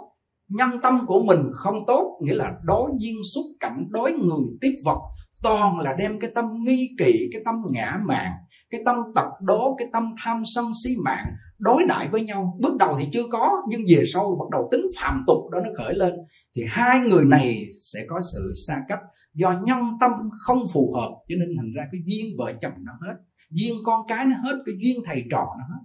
[0.48, 4.74] Nhân tâm của mình không tốt, nghĩa là đối duyên xúc cảnh, đối người tiếp
[4.84, 4.98] vật,
[5.42, 8.32] toàn là đem cái tâm nghi kỵ, cái tâm ngã mạn,
[8.70, 11.26] cái tâm tật đố, cái tâm tham sân si mạng
[11.58, 12.58] đối đại với nhau.
[12.60, 15.70] Bước đầu thì chưa có, nhưng về sau bắt đầu tính phạm tục đó nó
[15.76, 16.12] khởi lên.
[16.56, 18.98] Thì hai người này sẽ có sự xa cách
[19.38, 22.92] do nhân tâm không phù hợp cho nên thành ra cái duyên vợ chồng nó
[22.92, 23.14] hết.
[23.50, 25.84] Duyên con cái nó hết cái duyên thầy trò nó hết.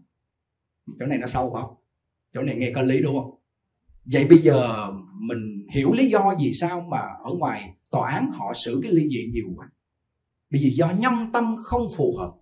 [1.00, 1.76] Chỗ này nó sâu không?
[2.34, 3.40] Chỗ này nghe có lý đúng không?
[4.06, 4.88] Vậy bây giờ
[5.20, 9.10] mình hiểu lý do vì sao mà ở ngoài tòa án họ xử cái ly
[9.10, 9.70] dị nhiều quá.
[10.52, 12.34] Bởi vì do nhân tâm không phù hợp.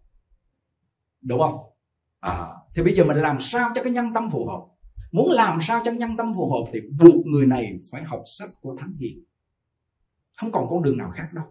[1.22, 1.60] Đúng không?
[2.20, 4.66] À, thì bây giờ mình làm sao cho cái nhân tâm phù hợp?
[5.12, 8.50] Muốn làm sao cho nhân tâm phù hợp thì buộc người này phải học sách
[8.62, 9.24] của thánh hiền
[10.42, 11.46] không còn con đường nào khác đâu.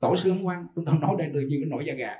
[0.00, 2.14] Tổ sư ông quan chúng ta nói đây tự nhiên cái nổi da gà.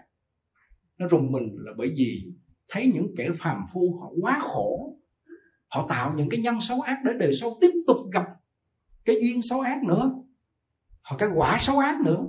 [0.98, 2.32] Nó rùng mình là bởi vì
[2.68, 4.96] thấy những kẻ phàm phu họ quá khổ.
[5.68, 8.24] Họ tạo những cái nhân xấu ác để đời sau tiếp tục gặp
[9.04, 10.10] cái duyên xấu ác nữa.
[11.02, 12.28] Hoặc cái quả xấu ác nữa.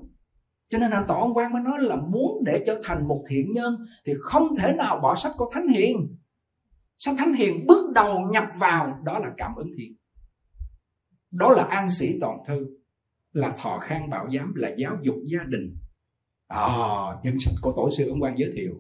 [0.70, 3.52] Cho nên là tổ ông quan mới nói là muốn để trở thành một thiện
[3.52, 6.18] nhân thì không thể nào bỏ sách của thánh hiền.
[6.98, 9.96] Sách thánh hiền bước đầu nhập vào, đó là cảm ứng thiện.
[11.32, 12.77] Đó là an sĩ toàn thư
[13.38, 15.78] là thọ khang bảo giám là giáo dục gia đình.
[16.48, 16.68] À,
[17.24, 18.74] nhân sách của tổ sư ông quan giới thiệu.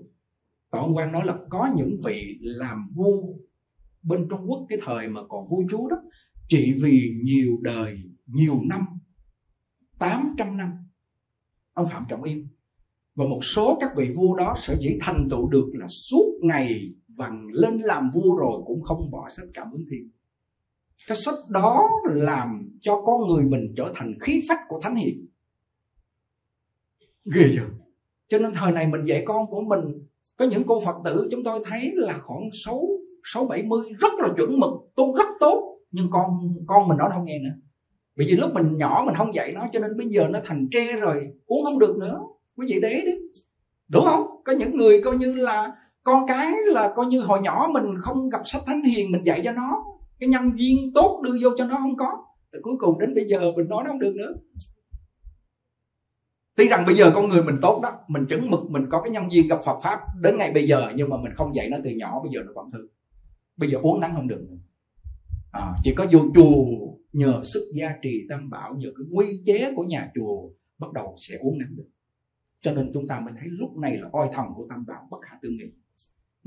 [0.72, 3.22] Tổ ông quan nói là có những vị làm vua
[4.02, 5.98] bên trung quốc cái thời mà còn vua chúa đó
[6.48, 8.82] trị vì nhiều đời nhiều năm
[10.00, 10.70] 800 năm.
[11.74, 12.48] Ông Phạm Trọng yên.
[13.15, 16.93] Và một số các vị vua đó sở dĩ thành tựu được là suốt ngày
[17.08, 20.16] vằn lên làm vua rồi cũng không bỏ sách cảm ứng thiên
[21.07, 25.27] cái sách đó làm cho con người mình trở thành khí phách của thánh hiền.
[27.33, 27.67] Ghê chưa
[28.29, 30.07] cho nên thời này mình dạy con của mình
[30.38, 32.88] có những cô phật tử chúng tôi thấy là khoảng sáu
[33.23, 35.79] sáu bảy mươi rất là chuẩn mực tu rất tốt.
[35.91, 37.55] Nhưng con con mình nó không nghe nữa.
[38.17, 40.67] Bởi vì lúc mình nhỏ mình không dạy nó cho nên bây giờ nó thành
[40.71, 42.19] tre rồi uống không được nữa.
[42.55, 43.19] Quý vị đấy đấy
[43.88, 44.41] đúng không?
[44.45, 45.71] Có những người coi như là
[46.03, 49.41] con cái là coi như hồi nhỏ mình không gặp sách thánh hiền mình dạy
[49.43, 49.83] cho nó
[50.19, 52.10] cái nhân duyên tốt đưa vô cho nó không có.
[52.51, 54.34] Rồi cuối cùng đến bây giờ mình nói nó không được nữa.
[56.56, 59.12] Tuy rằng bây giờ con người mình tốt đó mình chứng mực mình có cái
[59.12, 61.77] nhân duyên gặp Phật pháp đến ngày bây giờ nhưng mà mình không dạy nó
[61.84, 62.80] từ nhỏ bây giờ nó còn hư
[63.58, 64.58] bây giờ uống nắng không được nữa.
[65.51, 66.65] À, chỉ có vô chùa
[67.13, 71.15] nhờ sức gia trì tam bảo nhờ cái quy chế của nhà chùa bắt đầu
[71.17, 71.88] sẽ uống nắng được.
[72.62, 75.17] Cho nên chúng ta mới thấy lúc này là oai thần của tam bảo bất
[75.21, 75.71] khả tư nghị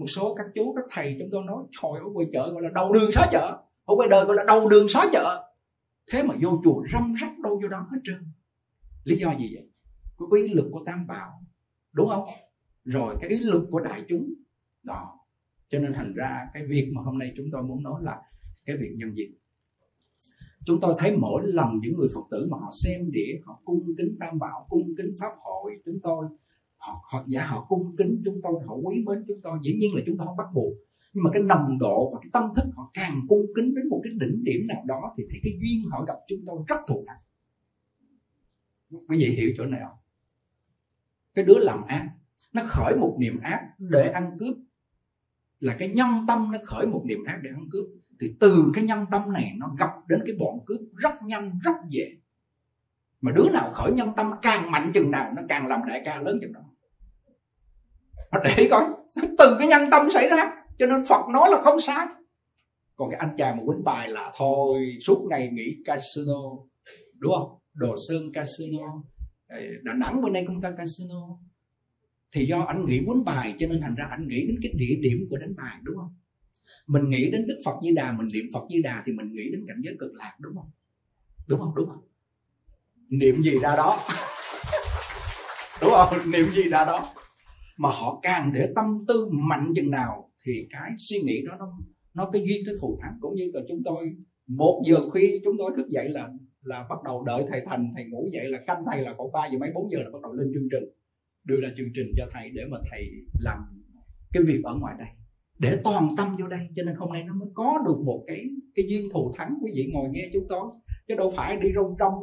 [0.00, 2.70] một số các chú, các thầy chúng tôi nói hồi ở ngoài chợ gọi là
[2.74, 3.62] đầu đường xó chợ.
[3.84, 5.52] Ở ngoài đời gọi là đầu đường xó chợ.
[6.10, 8.32] Thế mà vô chùa răm rắp đâu vô đó hết trơn.
[9.04, 9.68] Lý do gì vậy?
[10.18, 11.30] Cái uy lực của tam bảo,
[11.92, 12.24] đúng không?
[12.84, 14.34] Rồi cái ý lực của đại chúng.
[14.82, 15.18] Đó.
[15.68, 18.22] Cho nên thành ra cái việc mà hôm nay chúng tôi muốn nói là
[18.66, 19.40] cái việc nhân diện
[20.66, 23.80] chúng tôi thấy mỗi lần những người phật tử mà họ xem đĩa, họ cung
[23.98, 26.26] kính tam bảo, cung kính pháp hội, chúng tôi
[26.80, 29.58] họ, họ giả dạ, họ cung kính chúng tôi họ quý mến chúng tôi.
[29.62, 30.72] Dĩ nhiên là chúng tôi không bắt buộc.
[31.12, 34.00] Nhưng mà cái nồng độ và cái tâm thức họ càng cung kính đến một
[34.04, 37.04] cái đỉnh điểm nào đó thì thấy cái duyên họ gặp chúng tôi rất thù
[37.06, 37.20] thắng.
[39.08, 39.96] Quý vị hiểu chỗ này không?
[41.34, 42.08] Cái đứa làm ác
[42.52, 44.56] nó khởi một niềm ác để ăn cướp.
[45.60, 47.86] Là cái nhân tâm nó khởi một niềm ác để ăn cướp.
[48.20, 51.76] Thì từ cái nhân tâm này nó gặp đến cái bọn cướp rất nhanh rất
[51.88, 52.16] dễ.
[53.20, 56.20] Mà đứa nào khởi nhân tâm càng mạnh chừng nào nó càng làm đại ca
[56.20, 56.60] lớn chừng đó
[58.44, 58.84] để coi,
[59.38, 62.06] từ cái nhân tâm xảy ra, cho nên phật nói là không sai.
[62.96, 66.40] Còn cái anh chàng mà quýnh bài là, thôi, suốt ngày nghỉ casino
[67.20, 67.58] đúng không?
[67.74, 69.02] Đồ sơn casino.
[69.48, 71.38] Ờ, đà nẵng bên đây cũng có casino.
[72.32, 74.94] Thì do anh nghĩ quýnh bài, cho nên thành ra anh nghĩ đến cái địa
[75.00, 76.16] điểm của đánh bài, đúng không?
[76.86, 79.50] Mình nghĩ đến đức phật di đà, mình niệm phật di đà thì mình nghĩ
[79.52, 80.70] đến cảnh giới cực lạc, đúng không?
[81.48, 81.74] Đúng không?
[81.74, 82.04] Đúng không?
[83.08, 84.00] Niệm gì ra đó?
[85.80, 86.30] Đúng không?
[86.30, 87.14] Niệm gì ra đó?
[87.82, 91.66] Mà họ càng để tâm tư mạnh chừng nào, thì cái suy nghĩ đó nó
[92.14, 93.18] nó cái duyên cái thù thắng.
[93.20, 94.16] Cũng như là chúng tôi,
[94.46, 96.28] một giờ khuya chúng tôi thức dậy là
[96.62, 99.40] là bắt đầu đợi thầy thành, thầy ngủ dậy là canh thầy là khoảng ba
[99.52, 100.84] giờ mấy, bốn giờ là bắt đầu lên chương trình.
[101.44, 103.02] Đưa ra chương trình cho thầy để mà thầy
[103.40, 103.58] làm
[104.32, 105.08] cái việc ở ngoài đây.
[105.58, 108.44] Để toàn tâm vô đây, cho nên hôm nay nó mới có được một cái
[108.74, 110.64] cái duyên thù thắng quý vị ngồi nghe chúng tôi.
[111.08, 112.14] Chứ đâu phải đi rong trong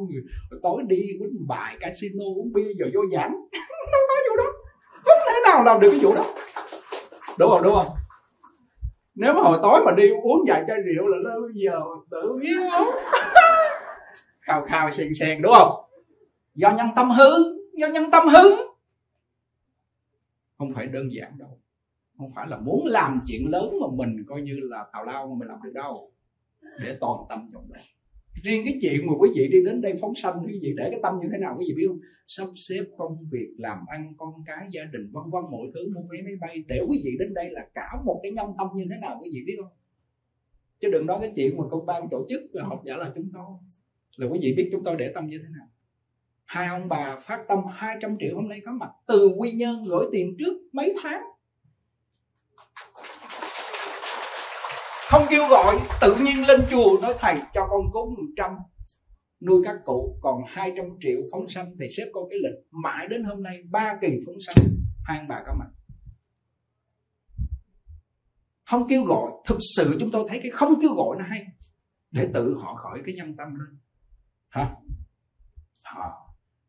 [0.62, 3.32] tối đi quýnh bài casino, uống bia, rồi vô giảng.
[3.92, 4.57] Nó có vụ đó
[5.54, 6.24] nào làm được cái vụ đó?
[7.38, 7.96] Đúng không đúng không?
[9.14, 11.80] Nếu mà hồi tối mà đi uống vài chai rượu là lâu giờ
[12.10, 12.88] tự nhiên không
[14.40, 15.84] khao khao sen sen đúng không?
[16.54, 17.30] Do nhân tâm hư,
[17.72, 18.56] do nhân tâm hư.
[20.58, 21.58] Không phải đơn giản đâu.
[22.18, 25.34] Không phải là muốn làm chuyện lớn mà mình coi như là tào lao mà
[25.38, 26.10] mình làm được đâu.
[26.80, 27.82] Để toàn tâm trong đây
[28.42, 31.00] riêng cái chuyện mà quý vị đi đến đây phóng sanh, quý vị để cái
[31.02, 32.00] tâm như thế nào, quý vị biết không?
[32.26, 36.00] Sắp xếp công việc, làm ăn, con cái, gia đình, vân vân, mọi thứ, mua
[36.00, 36.64] vé máy bay.
[36.68, 39.30] Để quý vị đến đây là cả một cái nhân tâm như thế nào, quý
[39.34, 39.72] vị biết không?
[40.80, 43.30] Chứ đừng nói cái chuyện mà công ban tổ chức là học giả là chúng
[43.34, 43.44] tôi.
[44.16, 45.68] Là quý vị biết chúng tôi để tâm như thế nào.
[46.44, 48.88] Hai ông bà phát tâm 200 triệu hôm nay có mặt.
[49.08, 51.22] Từ quy nhơn gửi tiền trước mấy tháng.
[55.10, 58.50] Không kêu gọi tự nhiên lên chùa nói thầy cho con cúng 100
[59.40, 61.76] nuôi các cụ còn 200 triệu phóng sanh.
[61.80, 64.64] Thì xếp con cái lịch mãi đến hôm nay ba kỳ phóng sanh
[65.04, 65.68] hai ông bà có mặt.
[68.66, 71.46] Không kêu gọi thực sự chúng tôi thấy cái không kêu gọi nó hay
[72.10, 73.78] để tự họ khỏi cái nhân tâm lên.
[74.48, 74.74] Hả?
[75.82, 76.08] À,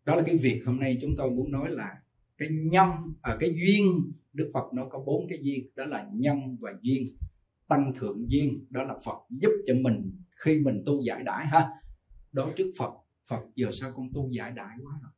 [0.06, 1.96] đó là cái việc hôm nay chúng tôi muốn nói là
[2.38, 2.90] cái nhân
[3.22, 7.18] à, cái duyên đức phật nó có bốn cái duyên đó là nhân và duyên
[7.70, 11.70] tăng thượng duyên đó là phật giúp cho mình khi mình tu giải đãi ha.
[12.32, 12.94] Đó trước phật
[13.28, 15.12] phật giờ sao con tu giải đãi quá rồi?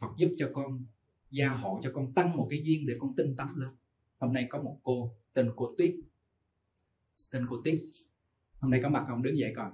[0.00, 0.86] Phật giúp cho con
[1.30, 3.70] gia hộ cho con tăng một cái duyên để con tinh tấn lên.
[4.18, 5.94] Hôm nay có một cô tên cô tuyết.
[7.32, 7.80] Tên cô tuyết.
[8.60, 9.72] Hôm nay có mặt không đứng dậy còn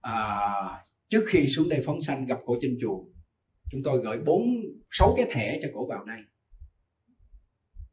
[0.00, 3.04] à, trước khi xuống đây phóng sanh gặp cổ trên chùa
[3.70, 4.42] chúng tôi gửi bốn
[4.90, 6.18] sáu cái thẻ cho cổ vào đây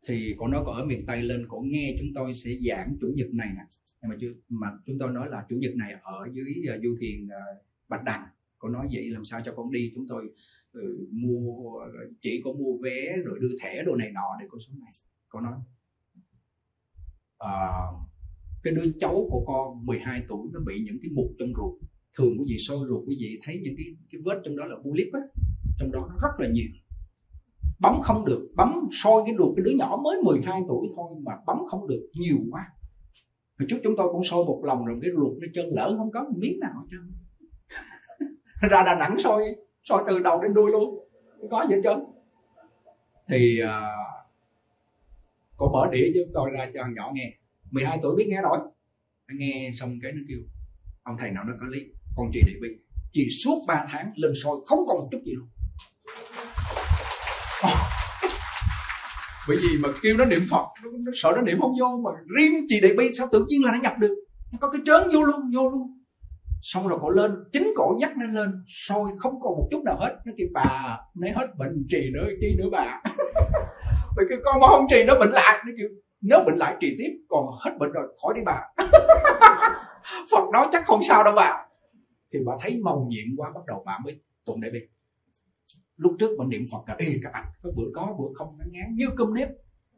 [0.07, 3.07] thì cổ nói cổ ở miền tây lên cổ nghe chúng tôi sẽ giảng chủ
[3.15, 3.61] nhật này nè.
[4.01, 6.95] Nhưng mà chưa mà chúng tôi nói là chủ nhật này ở dưới uh, du
[6.99, 8.27] thuyền uh, ờ, bạch đằng.
[8.57, 10.25] Cổ nói vậy làm sao cho con đi chúng tôi
[10.79, 11.89] uh, mua ờ,
[12.21, 14.91] chỉ có mua vé rồi đưa thẻ đồ này nọ để con xuống này.
[15.29, 15.53] Cổ nói
[17.37, 17.51] à,
[18.63, 21.81] cái đứa cháu của con 12 tuổi nó bị những cái mục trong ruột
[22.17, 24.75] thường quý vị soi ruột quý vị thấy những cái cái vết trong đó là
[24.83, 25.19] bulip á
[25.79, 26.67] trong đó nó rất là nhiều
[27.79, 31.31] bấm không được bấm soi cái ruột cái đứa nhỏ mới 12 tuổi thôi mà
[31.47, 32.61] bấm không được nhiều quá.
[33.59, 36.11] Hồi trước chúng tôi cũng soi một lòng rồi cái ruột nó chân lỡ không
[36.11, 37.11] có một miếng nào hết trơn.
[38.71, 39.43] Ra đà nẵng soi
[39.83, 41.07] soi từ đầu đến đuôi luôn
[41.39, 41.99] không có gì hết trơn.
[43.29, 43.69] Thì uh,
[45.57, 47.33] cô mở đĩa cho chúng tôi ra cho nhỏ nghe.
[47.71, 48.57] 12 tuổi biết nghe rồi.
[49.39, 50.39] Nghe xong cái nó kêu
[51.03, 51.79] ông thầy nào nó có lý
[52.15, 52.67] con chị địa bị
[53.13, 55.47] chỉ suốt 3 tháng lên soi không còn chút gì luôn.
[59.47, 62.11] Bởi vì mà kêu nó niệm phật nó, nó sợ nó niệm không vô mà
[62.37, 64.15] riêng chị đại bi sao tự nhiên là nó nhập được?
[64.51, 65.87] Nó có cái trớn vô luôn vô luôn.
[66.61, 69.97] Xong rồi cổ lên chính cổ dắt nó lên sôi không còn một chút nào
[69.99, 70.15] hết.
[70.25, 73.01] Nó kêu bà nếu hết bệnh trì nữa chi nữa bà.
[74.15, 75.57] Bởi cái con mà không trì nó bệnh lại.
[75.65, 75.87] Nó kêu
[76.21, 78.61] nếu bệnh lại trì tiếp còn hết bệnh rồi khỏi đi bà.
[80.31, 81.65] Phật nói chắc không sao đâu bà.
[82.33, 84.79] Thì bà thấy màu nhiệm quá bắt đầu bà mới tụng đại bi
[85.97, 88.67] lúc trước mình niệm phật cả ê cả anh, có bữa có, bữa không ngán
[88.71, 89.49] ngán, như cơm nếp.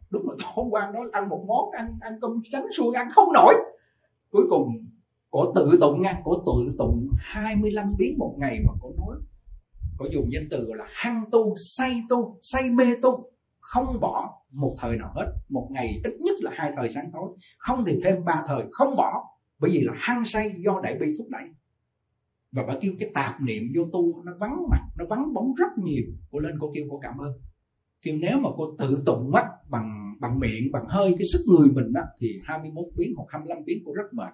[0.10, 3.34] Đúng là hôm qua đó ăn một món, ăn ăn cơm trắng xuôi ăn không
[3.34, 3.54] nổi.
[4.30, 4.68] Cuối cùng,
[5.30, 9.18] cổ tự tụng ngang cổ tự tụng 25 biến một ngày mà cổ nói.
[9.98, 13.18] Cổ dùng danh từ gọi là hăng tu, say tu, say mê tu.
[13.60, 15.34] Không bỏ một thời nào hết.
[15.50, 17.30] Một ngày ít nhất là hai thời sáng tối.
[17.58, 19.24] Không thì thêm ba thời, không bỏ.
[19.60, 21.44] Bởi vì là hăng say do đại bi thúc đẩy
[22.52, 25.78] và bà kêu cái tạp niệm vô tu, nó vắng mặt, nó vắng bóng rất
[25.84, 26.04] nhiều.
[26.32, 27.34] Cô lên cô kêu, cô cảm ơn.
[28.02, 31.68] Kêu, nếu mà cô tự tụng mắt bằng bằng miệng, bằng hơi cái sức người
[31.76, 34.34] mình á, thì 21 biến hoặc 25 biến cô rất mệt.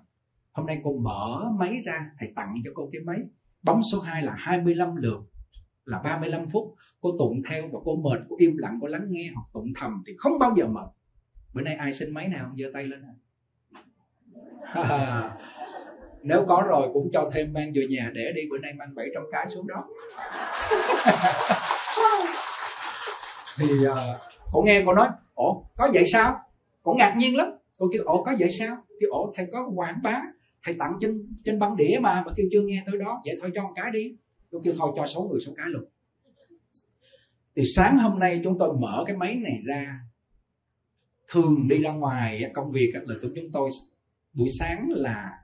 [0.52, 3.18] Hôm nay cô mở máy ra, thầy tặng cho cô cái máy.
[3.64, 5.20] Bấm số 2 là 25 lượt,
[5.86, 6.76] là 35 phút.
[7.02, 10.04] Cô tụng theo và cô mệt, cô im lặng, cô lắng nghe hoặc tụng thầm
[10.08, 10.90] thì không bao giờ mệt.
[11.54, 12.52] Bữa nay ai xin máy nào?
[12.58, 13.02] Giơ tay lên
[16.24, 19.24] nếu có rồi cũng cho thêm mang về nhà để đi bữa nay mang 700
[19.32, 19.84] cái xuống đó.
[23.58, 23.96] Thì uh,
[24.52, 26.36] cô nghe cô nói ủa có vậy sao?
[26.84, 27.48] Cô ngạc nhiên lắm.
[27.78, 28.78] Cô kêu ủa có vậy sao?
[29.00, 30.22] Kêu ủa thầy có quảng bá
[30.64, 33.22] thầy tặng trên trên băng đĩa mà mà kêu chưa nghe tới đó.
[33.26, 34.16] Vậy thôi cho một cái đi.
[34.52, 35.84] Tôi kêu thôi cho số người số cái luôn.
[37.56, 40.00] Thì sáng hôm nay chúng tôi mở cái máy này ra.
[41.28, 43.70] Thường đi ra ngoài công việc là tụi chúng tôi
[44.34, 45.43] buổi sáng là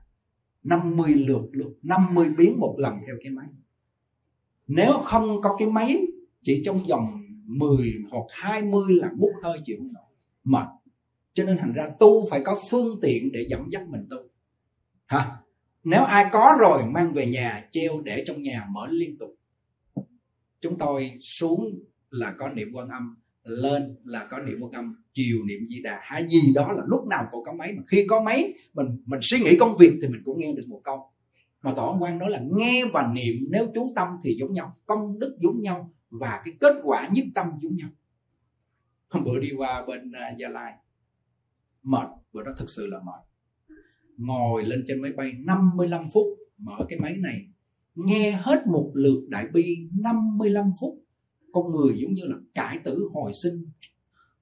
[0.62, 3.46] 50 lượt luôn 50 biến một lần theo cái máy.
[4.66, 6.06] Nếu không có cái máy,
[6.42, 7.76] chỉ trong vòng 10
[8.10, 10.04] hoặc 20 là mút hơi chịu không nổi.
[10.44, 10.66] Mệt.
[11.32, 14.16] Cho nên thành ra tu phải có phương tiện để dẫn dắt mình tu.
[15.06, 15.36] Hả?
[15.84, 19.36] Nếu ai có rồi, mang về nhà, treo để trong nhà mở liên tục.
[20.60, 25.44] Chúng tôi xuống là có niệm quan âm lên là có niệm quan âm chiều
[25.44, 26.00] niệm di đà.
[26.02, 29.20] Hay gì đó là lúc nào cũng có máy, mà khi có máy, mình mình
[29.22, 30.98] suy nghĩ công việc thì mình cũng nghe được một câu.
[31.62, 35.18] Mà tổ quan nói là nghe và niệm nếu chú tâm thì giống nhau, công
[35.18, 37.88] đức giống nhau và cái kết quả nhất tâm giống nhau.
[39.08, 40.72] Hôm bữa đi qua bên à, gia lai,
[41.82, 43.26] mệt, bữa đó thực sự là mệt.
[44.16, 46.26] Ngồi lên trên máy bay 55 phút,
[46.58, 47.46] mở cái máy này,
[47.94, 50.94] nghe hết một lượt đại bi 55 phút
[51.52, 53.54] con người giống như là cải tử hồi sinh.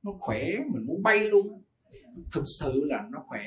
[0.03, 1.62] Nó khỏe, mình muốn bay luôn.
[2.33, 3.42] Thực sự là nó khỏe.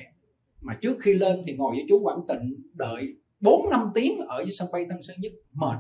[0.61, 4.43] Mà trước khi lên thì ngồi với chú Quảng Tịnh, đợi 4 năm tiếng ở
[4.43, 5.77] dưới sân bay Tân Sơn Nhất, mệt.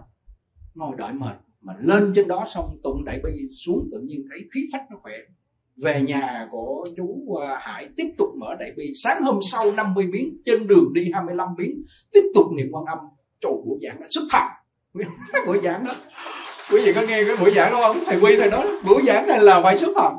[0.73, 1.35] Ngồi đợi mệt.
[1.61, 3.31] Mà lên trên đó xong, tụng đại bi
[3.65, 5.13] xuống, tự nhiên thấy khí phách nó khỏe.
[5.75, 8.93] Về nhà của chú à, Hải tiếp tục mở đại bi.
[8.95, 12.97] Sáng hôm sau 50 biến trên đường đi 25 biến tiếp tục niệm quan âm.
[13.41, 14.43] Trời, buổi giảng đã xuất thần.
[15.47, 15.95] Buổi giảng đó
[16.71, 18.03] quý vị có nghe cái buổi giảng đó không?
[18.05, 20.13] Thầy quy thầy nói buổi giảng này là phải xuất thần.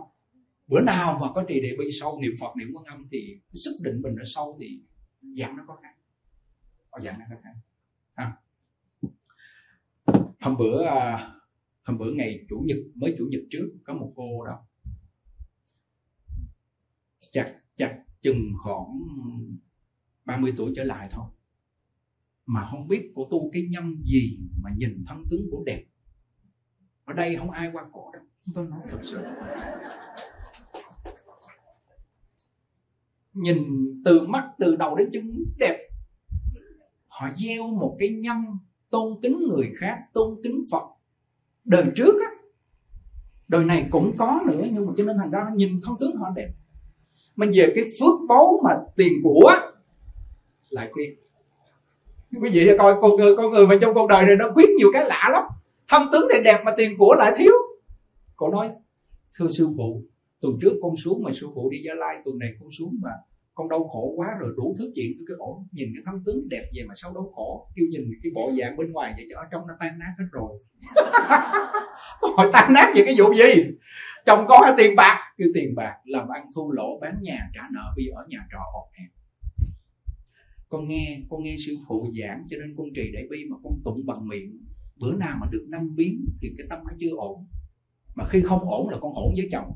[0.67, 3.55] Bữa nào mà có trì đệ bi sâu, niệm phật, niệm quan âm thì cái
[3.55, 4.81] sức định mình ở sâu thì
[5.37, 5.95] giảng nó có khác.
[7.03, 7.53] Giảng nó có khác.
[8.15, 8.33] À.
[10.41, 11.31] hôm bữa à,
[11.83, 14.67] hôm bữa ngày chủ nhật, mới chủ nhật trước, có một cô đó.
[17.33, 18.87] Chặt chặt chừng khoảng
[20.25, 21.27] 30 tuổi trở lại thôi.
[22.47, 25.85] Mà không biết cô tu cái nhâm gì mà nhìn thân tướng của đẹp
[27.13, 28.23] ở đây không ai qua cổ đâu.
[28.55, 28.81] Tôi nói.
[28.91, 29.19] Thật sự.
[33.33, 33.57] Nhìn
[34.05, 35.89] từ mắt từ đầu đến chân đẹp.
[37.09, 38.45] Họ gieo một cái nhân
[38.91, 40.83] tôn kính người khác tôn kính phật.
[41.65, 42.31] Đời trước á
[43.49, 46.27] đời này cũng có nữa nhưng mà cho nên thành ra nhìn thân tướng họ
[46.37, 46.49] đẹp.
[47.37, 49.53] Mà về cái phước báu mà tiền của
[50.71, 51.19] lại khuyết
[52.41, 54.89] quý vị coi con người con người mà trong cuộc đời này nó khuyết nhiều
[54.93, 55.43] cái lạ lắm
[55.93, 57.53] thân tướng thì đẹp mà tiền của lại thiếu.
[58.37, 58.71] Cổ nói,
[59.39, 60.03] thưa sư phụ,
[60.41, 63.11] tuần trước con xuống mà sư phụ đi gia lai, tuần này con xuống mà
[63.55, 65.67] con đau khổ quá rồi đủ thứ chuyện cái ổn.
[65.73, 67.69] Nhìn cái thân tướng đẹp vậy mà sao đau khổ?
[67.77, 70.25] Kêu nhìn cái bộ dạng bên ngoài vậy cho ở trong nó tan nát hết
[70.33, 70.59] rồi.
[72.37, 73.63] Hỏi tan nát về cái vụ gì?
[74.27, 75.19] Chồng con hay tiền bạc.
[75.39, 78.59] Kêu tiền bạc, làm ăn thua lỗ, bán nhà, trả nợ, bây ở nhà trọ
[78.59, 79.23] ọt ẹp
[80.73, 83.81] con nghe con nghe sư phụ giảng cho nên con trì đại bi mà con
[83.85, 84.59] tụng bằng miệng
[85.01, 87.47] bữa nào mà được năm biến thì cái tâm nó chưa ổn.
[88.15, 89.73] Mà khi không ổn là con hỗn với chồng.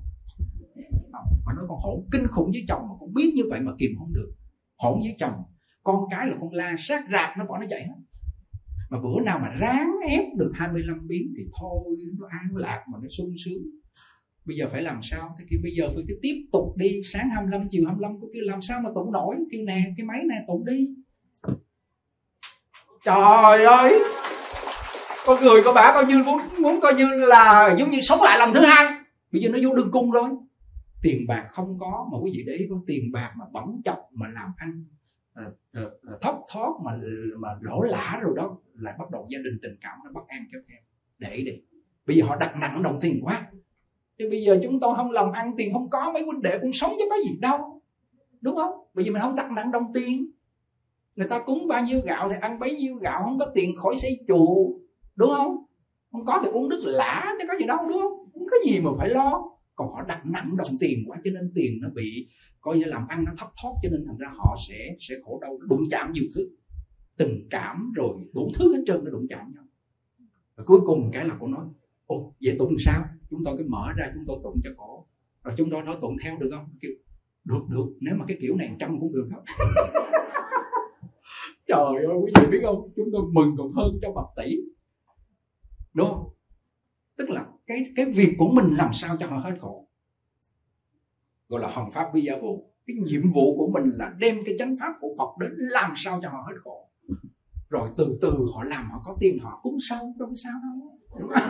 [1.46, 3.90] Mà nói con hỗn kinh khủng với chồng mà con biết như vậy mà kìm
[3.98, 4.32] không được.
[4.76, 5.42] Hỗn với chồng.
[5.82, 7.94] Con cái là con la sát rạc, nó bỏ nó chạy hết.
[8.90, 12.98] Mà bữa nào mà ráng ép được 25 biến thì thôi, nó an lạc mà
[13.02, 13.62] nó sung sướng.
[14.44, 15.34] Bây giờ phải làm sao?
[15.38, 17.00] Thế kia bây giờ phải cứ tiếp tục đi.
[17.04, 19.36] Sáng 25 chiều 25 có kêu làm sao mà tụng nổi?
[19.52, 20.88] Kêu nè, cái máy này tụng đi.
[23.04, 24.15] Trời ơi!
[25.26, 28.38] Con người con bả coi như muốn muốn coi như là giống như sống lại
[28.38, 28.86] lần thứ hai.
[29.32, 30.30] Bây giờ nó vô đường cung rồi.
[31.02, 33.98] Tiền bạc không có mà quý vị để ý có tiền bạc mà bỏng chọc
[34.12, 34.84] mà làm ăn
[35.34, 35.82] à, à,
[36.20, 36.92] thóc thoát mà
[37.38, 40.44] mà lỗ lã rồi đó lại bắt đầu gia đình tình cảm nó bất an
[40.52, 40.78] kéo theo.
[41.18, 41.52] Để đi.
[42.06, 43.46] Bây giờ họ đặt nặng đồng tiền quá.
[44.18, 46.72] Thì bây giờ chúng tôi không làm ăn tiền không có mấy huynh đệ cũng
[46.72, 47.82] sống chứ có gì đâu.
[48.40, 48.72] Đúng không?
[48.94, 50.30] Bởi vì mình không đặt nặng đồng tiền.
[51.16, 53.96] Người ta cúng bao nhiêu gạo thì ăn bấy nhiêu gạo không có tiền khỏi
[53.96, 54.85] xây chùa
[55.16, 55.56] đúng không?
[56.12, 58.30] Không có thì uống nước lã chứ có gì đâu, đúng không?
[58.34, 59.42] Không có gì mà phải lo.
[59.74, 62.28] Còn họ đặt nặng đồng tiền quá cho nên tiền nó bị,
[62.60, 65.38] coi như làm ăn nó thấp thoát cho nên thành ra họ sẽ sẽ khổ
[65.42, 66.48] đau, đụng chạm nhiều thứ.
[67.16, 69.64] Tình cảm rồi đủ thứ hết trơn nó đụng chạm nhau.
[70.56, 71.64] Và cuối cùng cái là cô nói,
[72.06, 73.04] ồ, vậy tụng sao?
[73.30, 75.06] Chúng tôi cái mở ra chúng tôi tụng cho cổ.
[75.44, 76.68] Rồi chúng tôi nói, tụng theo được không?
[76.80, 76.90] Kêu,
[77.44, 79.44] được được, nếu mà cái kiểu này trăm cũng được không
[81.68, 82.92] trời ơi, quý vị biết không?
[82.96, 84.56] Chúng tôi mừng còn hơn cho bạc tỷ
[85.96, 86.08] đúng.
[86.08, 86.36] Không
[87.16, 89.88] tức là cái cái việc của mình làm sao cho họ hết khổ.
[91.48, 94.54] Gọi là hồng pháp vi gia vụ cái nhiệm vụ của mình là đem cái
[94.58, 96.88] chánh pháp của phật đến làm sao cho họ hết khổ.
[97.68, 100.98] Rồi từ từ họ làm họ có tiền họ cúng sâu đâu có sao đâu.
[101.20, 101.48] Đúng không?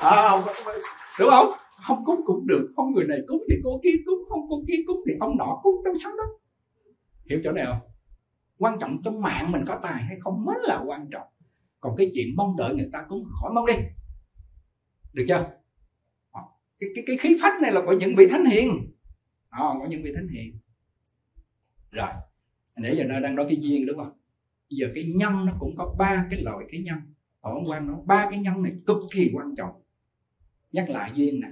[0.00, 0.30] à,
[1.18, 1.52] đúng không?
[1.86, 2.72] Không cúng cũng được.
[2.76, 5.60] Không người này cúng thì cô kia cúng không cô kia cúng thì ông nọ
[5.62, 6.26] cúng đâu sao đâu.
[7.30, 7.78] Hiểu chỗ này không?
[8.58, 11.28] Quan trọng trong mạng mình có tài hay không mới là quan trọng
[11.80, 13.74] còn cái chuyện mong đợi người ta cũng khỏi mong đi.
[15.12, 15.46] Được chưa?
[16.30, 16.42] Ờ,
[16.80, 18.94] cái cái cái khí phách này là của những vị thánh hiền.
[19.48, 20.58] Ờ, à, có những vị thánh hiền.
[21.90, 22.08] Rồi
[22.76, 24.18] nãy giờ nó đang nói cái duyên đúng không?
[24.68, 26.98] Giờ cái nhân nó cũng có ba cái loại cái nhân.
[27.42, 29.82] Tổ ông quan nó ba cái nhân này cực kỳ quan trọng.
[30.72, 31.48] Nhắc lại duyên nè.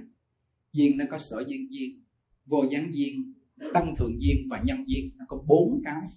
[0.71, 2.03] Duyên nó có sở duyên duyên
[2.45, 3.33] vô gián duyên
[3.73, 5.11] tăng thượng duyên và nhân duyên.
[5.17, 6.07] Nó có bốn cái.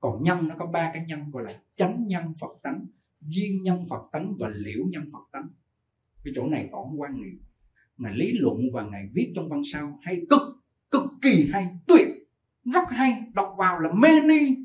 [0.00, 2.86] Còn nhân nó có ba cái nhân gọi là chánh nhân phật tánh
[3.20, 5.48] duyên nhân phật tánh và liễu nhân phật tánh.
[6.24, 7.40] Cái chỗ này tỏ quan niệm,
[7.96, 10.42] ngài lý luận và ngài viết trong văn sao hay cực
[10.90, 12.08] cực kỳ hay, tuyệt,
[12.64, 13.22] rất hay.
[13.34, 14.56] Đọc vào là mê ni,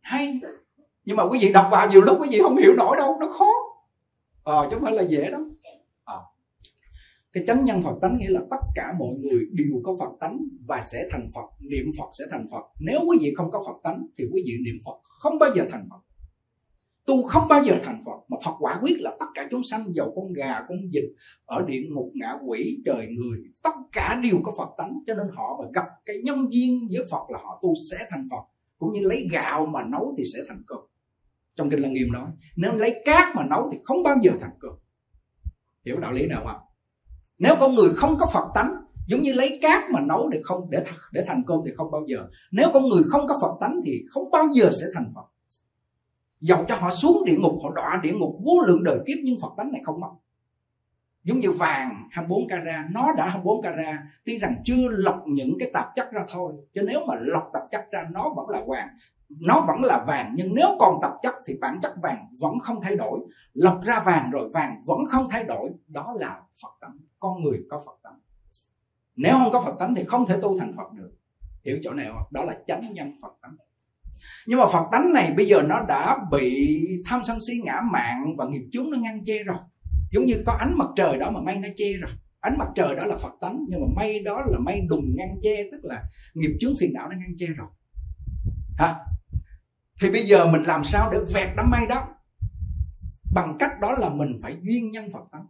[0.00, 0.40] hay.
[1.04, 3.28] Nhưng mà quý vị đọc vào nhiều lúc quý vị không hiểu nổi đâu, nó
[3.28, 3.50] khó.
[4.42, 5.40] Ờ chứ không phải là dễ đâu.
[6.04, 6.18] À.
[7.32, 10.38] cái chánh nhân phật tánh nghĩa là tất cả mọi người đều có phật tánh
[10.66, 12.62] và sẽ thành phật, niệm phật sẽ thành phật.
[12.80, 15.66] Nếu quý vị không có phật tánh thì quý vị niệm phật không bao giờ
[15.70, 16.05] thành phật
[17.06, 19.84] tu không bao giờ thành phật, mà phật quả quyết là tất cả chúng sanh,
[19.94, 21.04] dầu con gà, con vịt,
[21.44, 24.98] ở địa ngục, ngạ quỷ, trời, người, tất cả đều có phật tánh.
[25.06, 28.28] Cho nên họ mà gặp cái nhân duyên với phật là họ tu sẽ thành
[28.30, 28.44] phật,
[28.78, 30.80] cũng như lấy gạo mà nấu thì sẽ thành cơm.
[31.56, 32.26] Trong kinh lăng nghiêm nói,
[32.56, 34.72] nếu lấy cát mà nấu thì không bao giờ thành cơm.
[35.86, 36.60] Hiểu đạo lý nào không?
[37.38, 38.74] Nếu con người không có phật tánh,
[39.08, 42.02] giống như lấy cát mà nấu để không, để để thành cơm thì không bao
[42.06, 42.26] giờ.
[42.52, 45.35] Nếu con người không có phật tánh thì không bao giờ sẽ thành phật
[46.40, 49.40] dầu cho họ xuống địa ngục, họ đọa địa ngục, vô lượng đời kiếp, nhưng
[49.40, 50.10] phật tánh này không mất.
[51.24, 55.70] Giống như vàng 24 carat, nó đã 24 carat, tuy rằng chưa lọc những cái
[55.74, 58.88] tạp chất ra thôi, chứ nếu mà lọc tạp chất ra, nó vẫn là vàng.
[59.28, 62.80] Nó vẫn là vàng, nhưng nếu còn tạp chất thì bản chất vàng vẫn không
[62.82, 63.20] thay đổi.
[63.54, 67.66] Lọc ra vàng rồi vàng vẫn không thay đổi, đó là phật tánh, con người
[67.70, 68.18] có phật tánh.
[69.16, 71.10] Nếu không có phật tánh thì không thể tu thành phật được.
[71.64, 72.22] Hiểu chỗ này không?
[72.30, 73.56] Đó là chánh nhân phật tánh
[74.46, 78.34] nhưng mà phật tánh này bây giờ nó đã bị tham sân si ngã mạng
[78.38, 79.56] và nghiệp chướng nó ngăn che rồi.
[80.12, 82.10] Giống như có ánh mặt trời đó mà mây nó che rồi.
[82.40, 85.28] Ánh mặt trời đó là phật tánh, nhưng mà mây đó là mây đùng ngăn
[85.42, 86.02] che tức là
[86.34, 87.68] nghiệp chướng phiền não nó ngăn che rồi.
[88.78, 88.94] Hả?
[90.00, 92.04] Thì bây giờ mình làm sao để vẹt đám mây đó?
[93.34, 95.46] Bằng cách đó là mình phải duyên nhân phật tánh.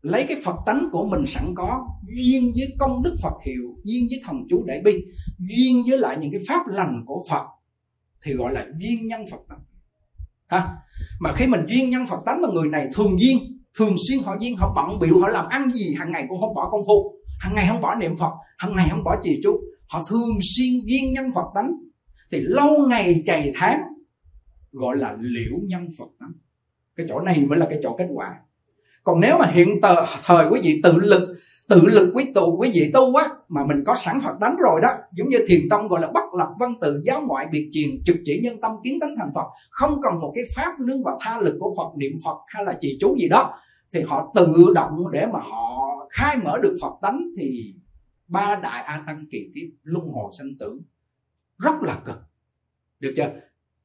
[0.00, 4.06] Lấy cái phật tánh của mình sẵn có, duyên với công đức phật hiệu, duyên
[4.10, 5.04] với thần chú đại bi,
[5.38, 7.46] duyên với lại những cái pháp lành của phật
[8.22, 9.60] thì gọi là duyên nhân phật tánh.
[10.46, 10.68] Ha?
[11.20, 13.38] Mà khi mình duyên nhân phật tánh mà người này thường duyên
[13.78, 16.54] thường xuyên họ duyên họ bận biểu họ làm ăn gì hàng ngày cũng không
[16.54, 19.60] bỏ công phu hàng ngày không bỏ niệm phật hàng ngày không bỏ trì chú
[19.88, 21.72] họ thường xuyên duyên nhân phật tánh.
[22.30, 23.80] Thì lâu ngày chày tháng
[24.72, 26.32] gọi là liễu nhân phật tánh.
[26.96, 28.34] Cái chỗ này mới là cái chỗ kết quả.
[29.04, 31.36] Còn nếu mà hiện tờ, thời quý vị tự lực
[31.68, 34.80] tự lực quý tụ quý vị tu á, mà mình có sẵn phật tánh rồi
[34.82, 34.88] đó.
[35.12, 38.16] Giống như thiền tông gọi là bất lập văn tự, giáo ngoại biệt truyền trực
[38.24, 39.46] chỉ nhân tâm kiến tánh thành phật.
[39.70, 42.78] Không cần một cái pháp nương vào tha lực của phật, niệm phật hay là
[42.80, 43.58] trì chú gì đó.
[43.92, 47.74] Thì họ tự động để mà họ khai mở được phật tánh thì
[48.28, 50.80] ba đại a tăng kỳ kiếp luân hồi sanh tử.
[51.58, 52.16] Rất là cực.
[53.00, 53.30] Được chưa?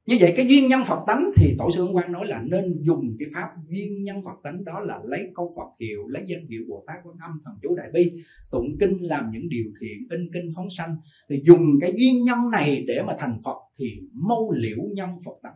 [0.05, 3.15] Như vậy cái duyên nhân phật tánh thì tổ sư quan nói là nên dùng
[3.19, 6.61] cái pháp duyên nhân phật tánh, đó là lấy câu phật hiệu, lấy danh hiệu
[6.69, 8.11] bồ tát quan âm, thần chú đại bi,
[8.51, 10.95] tụng kinh làm những điều thiện, in kinh phóng sanh.
[11.29, 15.35] Thì dùng cái duyên nhân này để mà thành phật thì mâu liễu nhân phật
[15.43, 15.55] tánh.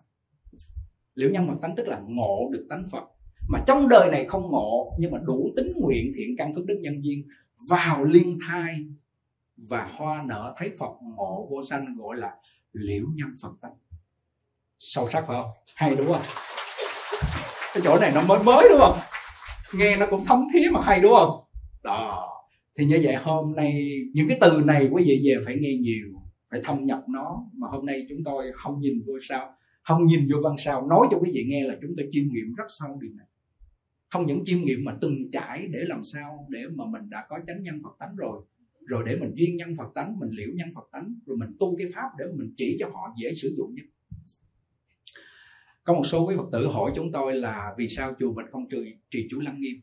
[1.14, 3.04] Liễu nhân phật tánh tức là ngộ được tánh phật.
[3.50, 6.80] Mà trong đời này không ngộ, nhưng mà đủ tính nguyện thiện căn phước đức
[6.82, 7.28] nhân duyên,
[7.70, 8.86] vào liên thai
[9.58, 12.36] và hoa nở, thấy phật ngộ vô sanh, gọi là
[12.74, 13.74] liễu nhân phật tánh
[14.80, 15.52] sâu sắc phải không?
[15.76, 16.22] Hay đúng không?
[17.74, 19.00] Cái chỗ này nó mới mới đúng không?
[19.74, 21.44] Nghe nó cũng thấm thía mà hay đúng không?
[21.84, 22.32] Đó.
[22.78, 26.08] Thì như vậy hôm nay, những cái từ này quý vị về phải nghe nhiều,
[26.52, 27.46] phải thâm nhập nó.
[27.54, 29.54] Mà hôm nay chúng tôi không nhìn vô sao,
[29.84, 32.54] không nhìn vô văn sao, nói cho quý vị nghe là chúng tôi chiêm nghiệm
[32.58, 33.28] rất sâu điều này.
[34.10, 37.38] Không những chiêm nghiệm mà từng trải để làm sao để mà mình đã có
[37.48, 38.42] chánh nhân phật tánh rồi.
[38.88, 41.76] Rồi để mình duyên nhân phật tánh, mình liễu nhân phật tánh, rồi mình tu
[41.78, 43.86] cái pháp để mình chỉ cho họ dễ sử dụng nhất
[45.86, 48.70] có một số quý phật tử hỏi chúng tôi là vì sao chùa mình không
[48.70, 49.76] trì trì chú lăng nghiêm?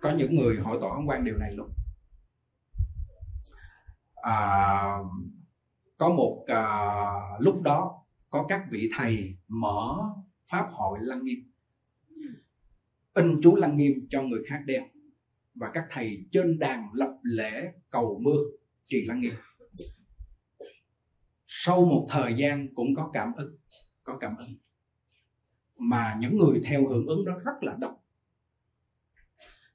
[0.00, 1.70] Có những người hỏi tỏ ông quan điều này luôn.
[4.14, 4.98] À,
[5.98, 6.64] có một à,
[7.40, 9.96] lúc đó có các vị thầy mở
[10.50, 11.50] pháp hội lăng nghiêm
[13.14, 14.82] in chú lăng nghiêm cho người khác đeo
[15.54, 18.40] và các thầy trên đàn lập lễ cầu mưa
[18.86, 19.34] trì lăng nghiêm.
[21.46, 23.59] Sau một thời gian cũng có cảm ứng
[24.04, 24.56] có cảm ơn.
[25.80, 27.94] mà những người theo hưởng ứng đó rất là đông.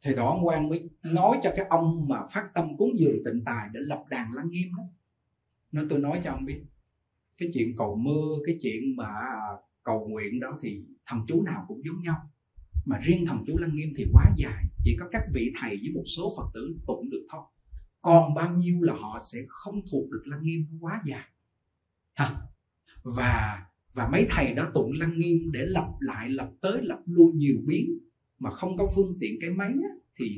[0.02, 3.44] Thì tổ ông quan mới nói cho cái ông mà phát tâm cúng dường tịnh
[3.46, 4.84] tài để lập đàn lăng nghiêm đó.
[5.72, 6.64] Nói tôi nói cho ông biết,
[7.38, 9.10] cái chuyện cầu mưa, cái chuyện mà
[9.84, 12.32] cầu nguyện đó thì thằng chú nào cũng giống nhau.
[12.86, 15.92] Mà riêng thần chú lăng nghiêm thì quá dài, chỉ có các vị thầy với
[15.96, 17.42] một số phật tử tụng được thôi.
[18.02, 21.30] Còn bao nhiêu là họ sẽ không thuộc được lăng nghiêm quá dài.
[22.14, 22.42] Ha.
[23.04, 23.65] Và
[23.96, 27.56] và mấy thầy đó tụng lăng nghiêm để lặp lại lặp tới lặp lui nhiều
[27.68, 28.00] biến
[28.40, 29.90] mà không có phương tiện cái máy á,
[30.20, 30.38] thì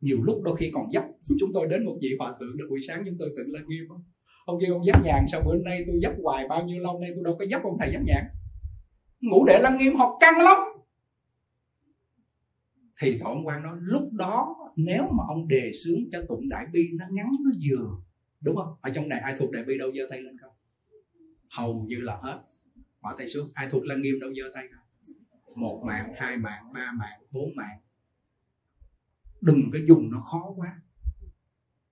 [0.00, 1.04] nhiều lúc đôi khi còn dấp.
[1.38, 3.84] Chúng tôi đến một vị hòa thượng được buổi sáng chúng tôi tụng lăng nghiêm
[3.88, 4.02] không
[4.44, 7.10] ông kia ông dắt nhàn sao bữa nay tôi dắt hoài bao nhiêu lâu nay
[7.14, 8.24] tôi đâu có dắt ông thầy dắt nhàn
[9.20, 10.56] ngủ để lăng nghiêm học căng lắm.
[13.00, 16.66] Thì thọ ông quan nói lúc đó nếu mà ông đề xướng cho tụng đại
[16.72, 17.88] bi nó ngắn nó vừa.
[18.40, 18.74] Đúng không?
[18.80, 20.52] Ở trong này ai thuộc đại bi đâu giơ tay lên không?
[21.50, 22.42] Hầu như là hết
[23.04, 23.50] bỏ tay xuống.
[23.54, 24.80] Ai thuộc lăng nghiêm đâu giơ tay đâu,
[25.56, 27.78] một mạng hai mạng ba mạng bốn mạng.
[29.40, 30.80] Đừng có dùng nó khó quá.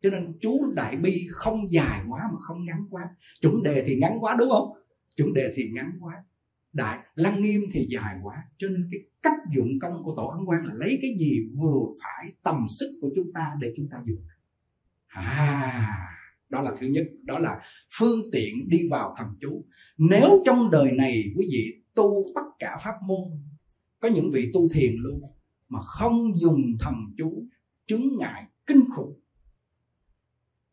[0.00, 3.08] Cho nên chú đại bi không dài quá mà không ngắn quá.
[3.40, 4.72] Chuẩn đề thì ngắn quá đúng không?
[5.16, 6.24] Chuẩn đề thì ngắn quá.
[6.72, 8.44] Đại lăng nghiêm thì dài quá.
[8.58, 11.86] Cho nên cái cách dụng công của tổ ấn quan là lấy cái gì vừa
[12.02, 14.24] phải tầm sức của chúng ta để chúng ta dùng?
[15.06, 16.11] À
[16.53, 17.07] đó là thứ nhất.
[17.22, 17.61] Đó là
[17.98, 19.64] phương tiện đi vào thần chú.
[19.98, 23.30] Nếu trong đời này, quý vị tu tất cả pháp môn,
[24.00, 25.20] có những vị tu thiền luôn,
[25.68, 27.44] mà không dùng thần chú
[27.86, 29.20] chứng ngại, kinh khủng,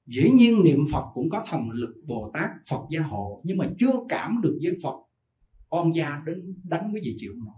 [0.07, 3.65] dĩ nhiên niệm phật cũng có thần lực bồ tát, phật gia hộ, nhưng mà
[3.79, 4.95] chưa cảm được với phật
[5.69, 7.55] on gia đến đánh cái gì chịu nổi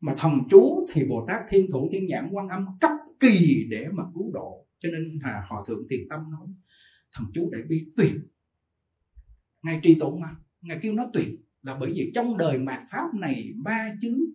[0.00, 3.86] mà thần chú thì bồ tát, thiên thủ, thiên nhãn, quan âm cấp kỳ để
[3.92, 4.66] mà cứu độ.
[4.78, 6.46] Cho nên hà hòa thượng thiền tâm nói
[7.16, 8.12] thần chú đại bi tuyệt
[9.62, 10.28] ngài trì tụng mà
[10.60, 11.28] ngài kêu nó tuyệt
[11.62, 14.32] là bởi vì trong đời mạt pháp này ba chứ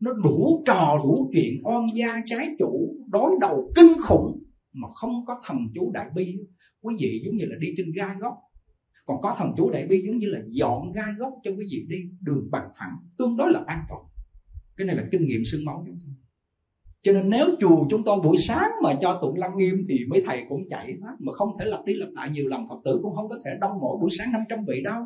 [0.00, 5.10] nó đủ trò, đủ chuyện, oan gia, trái chủ, đối đầu kinh khủng mà không
[5.26, 6.38] có thần chú đại bi.
[6.80, 8.34] Quý vị giống như là đi trên gai góc.
[9.06, 11.86] Còn có thần chú đại bi giống như là dọn gai góc cho quý vị
[11.88, 14.02] đi đường bằng phẳng, tương đối là an toàn.
[14.76, 15.84] Cái này là kinh nghiệm xương máu.
[15.86, 16.14] chúng tôi
[17.02, 20.22] cho nên nếu chùa chúng tôi buổi sáng mà cho tụng lăng nghiêm thì mấy
[20.26, 22.30] thầy cũng chạy hết, mà không thể lặp đi lặp lại.
[22.30, 25.02] Nhiều lần phật tử cũng không có thể đông mỗi buổi sáng 500 vị đâu.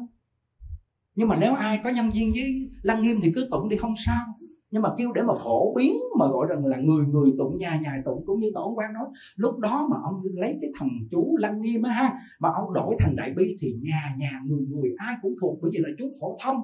[1.15, 3.95] Nhưng mà nếu ai có nhân viên với lăng nghiêm thì cứ tụng đi, không
[4.07, 4.27] sao.
[4.71, 7.81] Nhưng mà kêu để mà phổ biến mà gọi rằng là người người tụng, nhà
[7.83, 9.05] nhà tụng cũng như tổ quan nói,
[9.37, 12.97] lúc đó mà ông lấy cái thần chú lăng nghiêm á ha, mà ông đổi
[12.99, 15.59] thành đại bi thì nhà nhà, người người ai cũng thuộc.
[15.63, 16.57] Bởi vì là chú phổ thông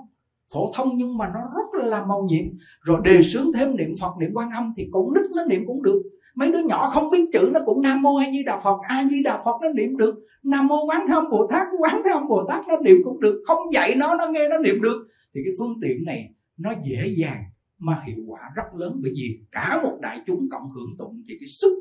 [0.53, 2.45] phổ thông nhưng mà nó rất là màu nhiệm.
[2.81, 5.83] Rồi đề sướng thêm niệm phật, niệm quan âm thì cũng nít, nó niệm cũng
[5.83, 6.03] được.
[6.35, 9.05] Mấy đứa nhỏ không biết chữ nó cũng nam mô a di đà phật, a
[9.05, 10.15] di đà phật nó niệm được.
[10.43, 13.21] Nam mô quán thế âm bồ tát, quán thế âm bồ tát nó niệm cũng
[13.21, 13.43] được.
[13.47, 15.09] Không dạy nó nó nghe nó niệm được.
[15.35, 17.45] Thì cái phương tiện này nó dễ dàng
[17.79, 19.01] mà hiệu quả rất lớn.
[19.03, 21.73] Bởi vì cả một đại chúng cộng hưởng tụng thì cái sức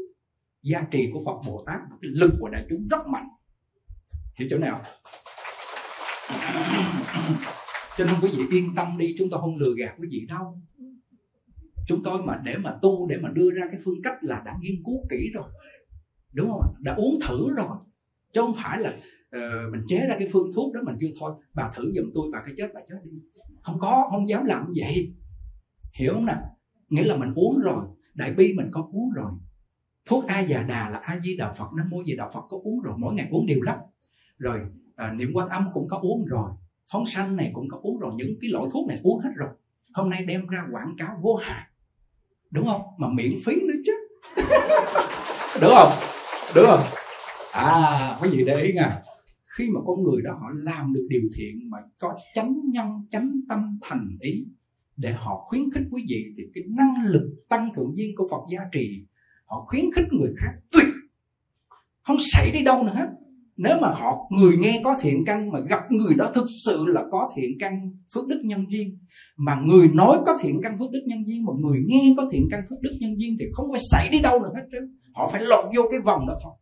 [0.63, 3.27] gia trì của Phật Bồ Tát và cái lực của đại chúng rất mạnh.
[4.35, 4.81] Hiểu chỗ nào?
[7.97, 10.61] Cho nên quý vị yên tâm đi chúng tôi không lừa gạt quý vị đâu.
[11.87, 14.57] Chúng tôi mà để mà tu để mà đưa ra cái phương cách là đã
[14.61, 15.49] nghiên cứu kỹ rồi.
[16.33, 17.77] Đúng không đã uống thử rồi.
[18.33, 21.33] Chứ không phải là uh, mình chế ra cái phương thuốc đó mình chưa thôi
[21.53, 23.11] bà thử giùm tôi bà cái chết bà chết đi.
[23.61, 25.13] Không có không dám làm như vậy.
[25.93, 26.57] Hiểu không nào
[26.89, 29.31] nghĩa là mình uống rồi đại bi mình có uống rồi.
[30.05, 32.59] Thuốc a già đà là a di đà phật nam mô di đà phật có
[32.63, 33.79] uống rồi mỗi ngày uống đều lắm.
[34.37, 34.59] Rồi
[34.95, 36.51] à, niệm quan âm cũng có uống rồi
[36.91, 39.49] phóng sanh này cũng có uống rồi, những cái loại thuốc này uống hết rồi.
[39.93, 41.67] Hôm nay đem ra quảng cáo vô hại
[42.51, 42.81] đúng không?
[42.97, 43.93] Mà miễn phí nữa chứ.
[45.61, 45.93] Đúng không?
[46.55, 46.79] Đúng không?
[47.53, 49.01] À quý vị để ý nha.
[49.57, 53.31] Khi mà con người đó họ làm được điều thiện mà có chánh nhân, chánh
[53.49, 54.45] tâm thành ý
[54.97, 58.41] để họ khuyến khích quý vị thì cái năng lực tăng thượng duyên của Phật
[58.51, 59.05] gia trì,
[59.45, 60.87] họ khuyến khích người khác tuyệt.
[62.01, 63.07] Không xảy đi đâu nữa hết
[63.63, 67.03] nếu mà họ, người nghe có thiện căn mà gặp người đó thực sự là
[67.11, 67.73] có thiện căn
[68.15, 68.99] phước đức nhân duyên,
[69.37, 72.47] mà người nói có thiện căn phước đức nhân duyên, mà người nghe có thiện
[72.51, 74.99] căn phước đức nhân duyên thì không phải xảy đi đâu nữa hết trơn.
[75.15, 76.53] Họ phải lọt vô cái vòng đó thôi.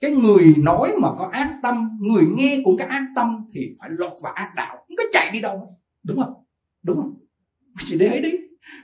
[0.00, 3.90] Cái người nói mà có ác tâm, người nghe cũng có ác tâm thì phải
[3.92, 5.66] lọt vào ác đạo, không có chạy đi đâu hết.
[6.02, 6.32] đúng không?
[6.82, 7.14] Đúng không?
[7.84, 8.30] Chị để ý đi.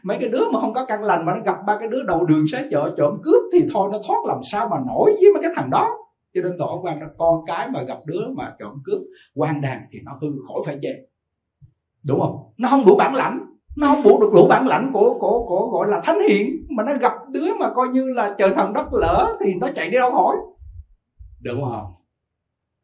[0.02, 2.26] Mấy cái đứa mà không có căn lành mà nó gặp ba cái đứa đầu
[2.26, 5.42] đường xé chợ trộm cướp thì thôi, nó thoát làm sao mà nổi với mấy
[5.42, 5.88] cái thằng đó
[6.36, 8.98] cho nên tổ quan nó con cái mà gặp đứa mà trộm cướp,
[9.34, 10.90] quan đàn thì nó hư khỏi phải chê
[12.06, 12.52] đúng không?
[12.58, 13.40] Nó không đủ bản lãnh,
[13.76, 16.66] nó không đủ được đủ bản lãnh của của của gọi là thánh hiền.
[16.76, 19.90] Mà nó gặp đứa mà coi như là trời thần đất lỡ thì nó chạy
[19.90, 20.36] đi đâu khỏi.
[21.40, 21.92] Đúng không?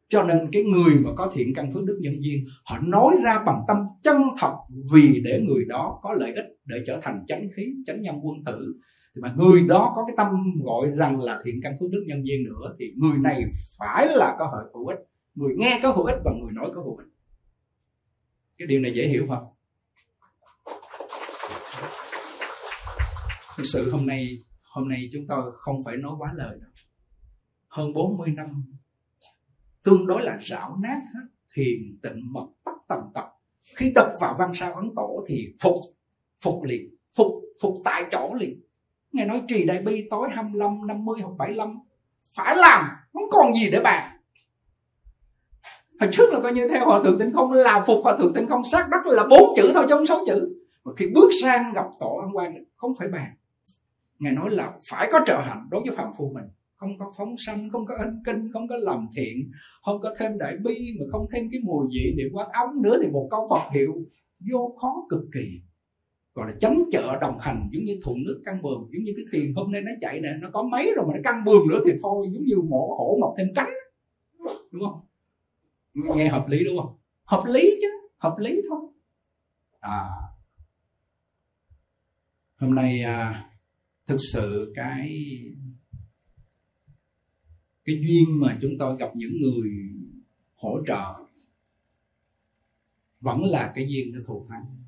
[0.09, 3.43] Cho nên cái người mà có thiện căn phước đức nhân duyên, họ nói ra
[3.45, 4.53] bằng tâm chân thật
[4.93, 8.35] vì để người đó có lợi ích để trở thành chánh khí, chánh nhân quân
[8.45, 8.73] tử
[9.15, 12.25] thì mà người đó có cái tâm gọi rằng là thiện căn phước đức nhân
[12.25, 13.43] duyên nữa, thì người này
[13.77, 14.99] phải là có lợi hữu ích.
[15.35, 17.07] Người nghe có hữu ích và người nói có hữu ích.
[18.57, 19.43] Cái điều này dễ hiểu không?
[23.57, 26.69] Thực sự hôm nay hôm nay chúng tôi không phải nói quá lời đâu.
[27.67, 28.63] Hơn 40 năm,
[29.83, 33.25] tương đối là rảo nát hết thiền tịnh mật tất tầm tập.
[33.75, 35.75] Khi đọc vào văn sao ấn tổ thì phục
[36.43, 37.27] phục liền, phục
[37.61, 38.63] phục tại chỗ liền
[39.13, 41.79] ngài nói trì đại bi tối 25 50 hoặc 75
[42.35, 44.19] phải làm, không còn gì để bàn.
[45.99, 48.47] Hồi trước là coi như theo hòa thượng tinh không làm phục hòa thượng tinh
[48.49, 50.55] không, sát đất là bốn chữ thôi trong sáu chữ.
[50.83, 53.35] Mà khi bước sang gặp tổ ăn quan không phải bàn.
[54.19, 56.45] Ngài nói là phải có trợ hạnh đối với phạm phu mình.
[56.75, 59.51] Không có phóng sanh, không có ân kinh, không có làm thiện,
[59.85, 62.97] không có thêm đại bi, mà không thêm cái mùi vị niệm quán ống nữa
[63.03, 63.93] thì một câu phật hiệu
[64.51, 65.61] vô khó cực kỳ
[66.33, 69.25] gọi là chống trợ đồng hành giống như thuận nước căng bường giống như cái
[69.31, 71.79] thuyền hôm nay nó chạy nè nó có mấy rồi mà nó căng bường nữa
[71.85, 73.73] thì thôi giống như mổ hổ mọc thêm cánh.
[74.71, 75.01] Đúng không?
[75.93, 76.95] Nghe hợp lý đúng không?
[77.23, 78.79] Hợp lý chứ hợp lý thôi.
[79.79, 80.09] À
[82.63, 83.49] hôm nay à,
[84.05, 85.29] thực sự cái
[87.85, 89.69] cái duyên mà chúng tôi gặp những người
[90.55, 91.13] hỗ trợ
[93.19, 94.82] vẫn là cái duyên nó thù thắng.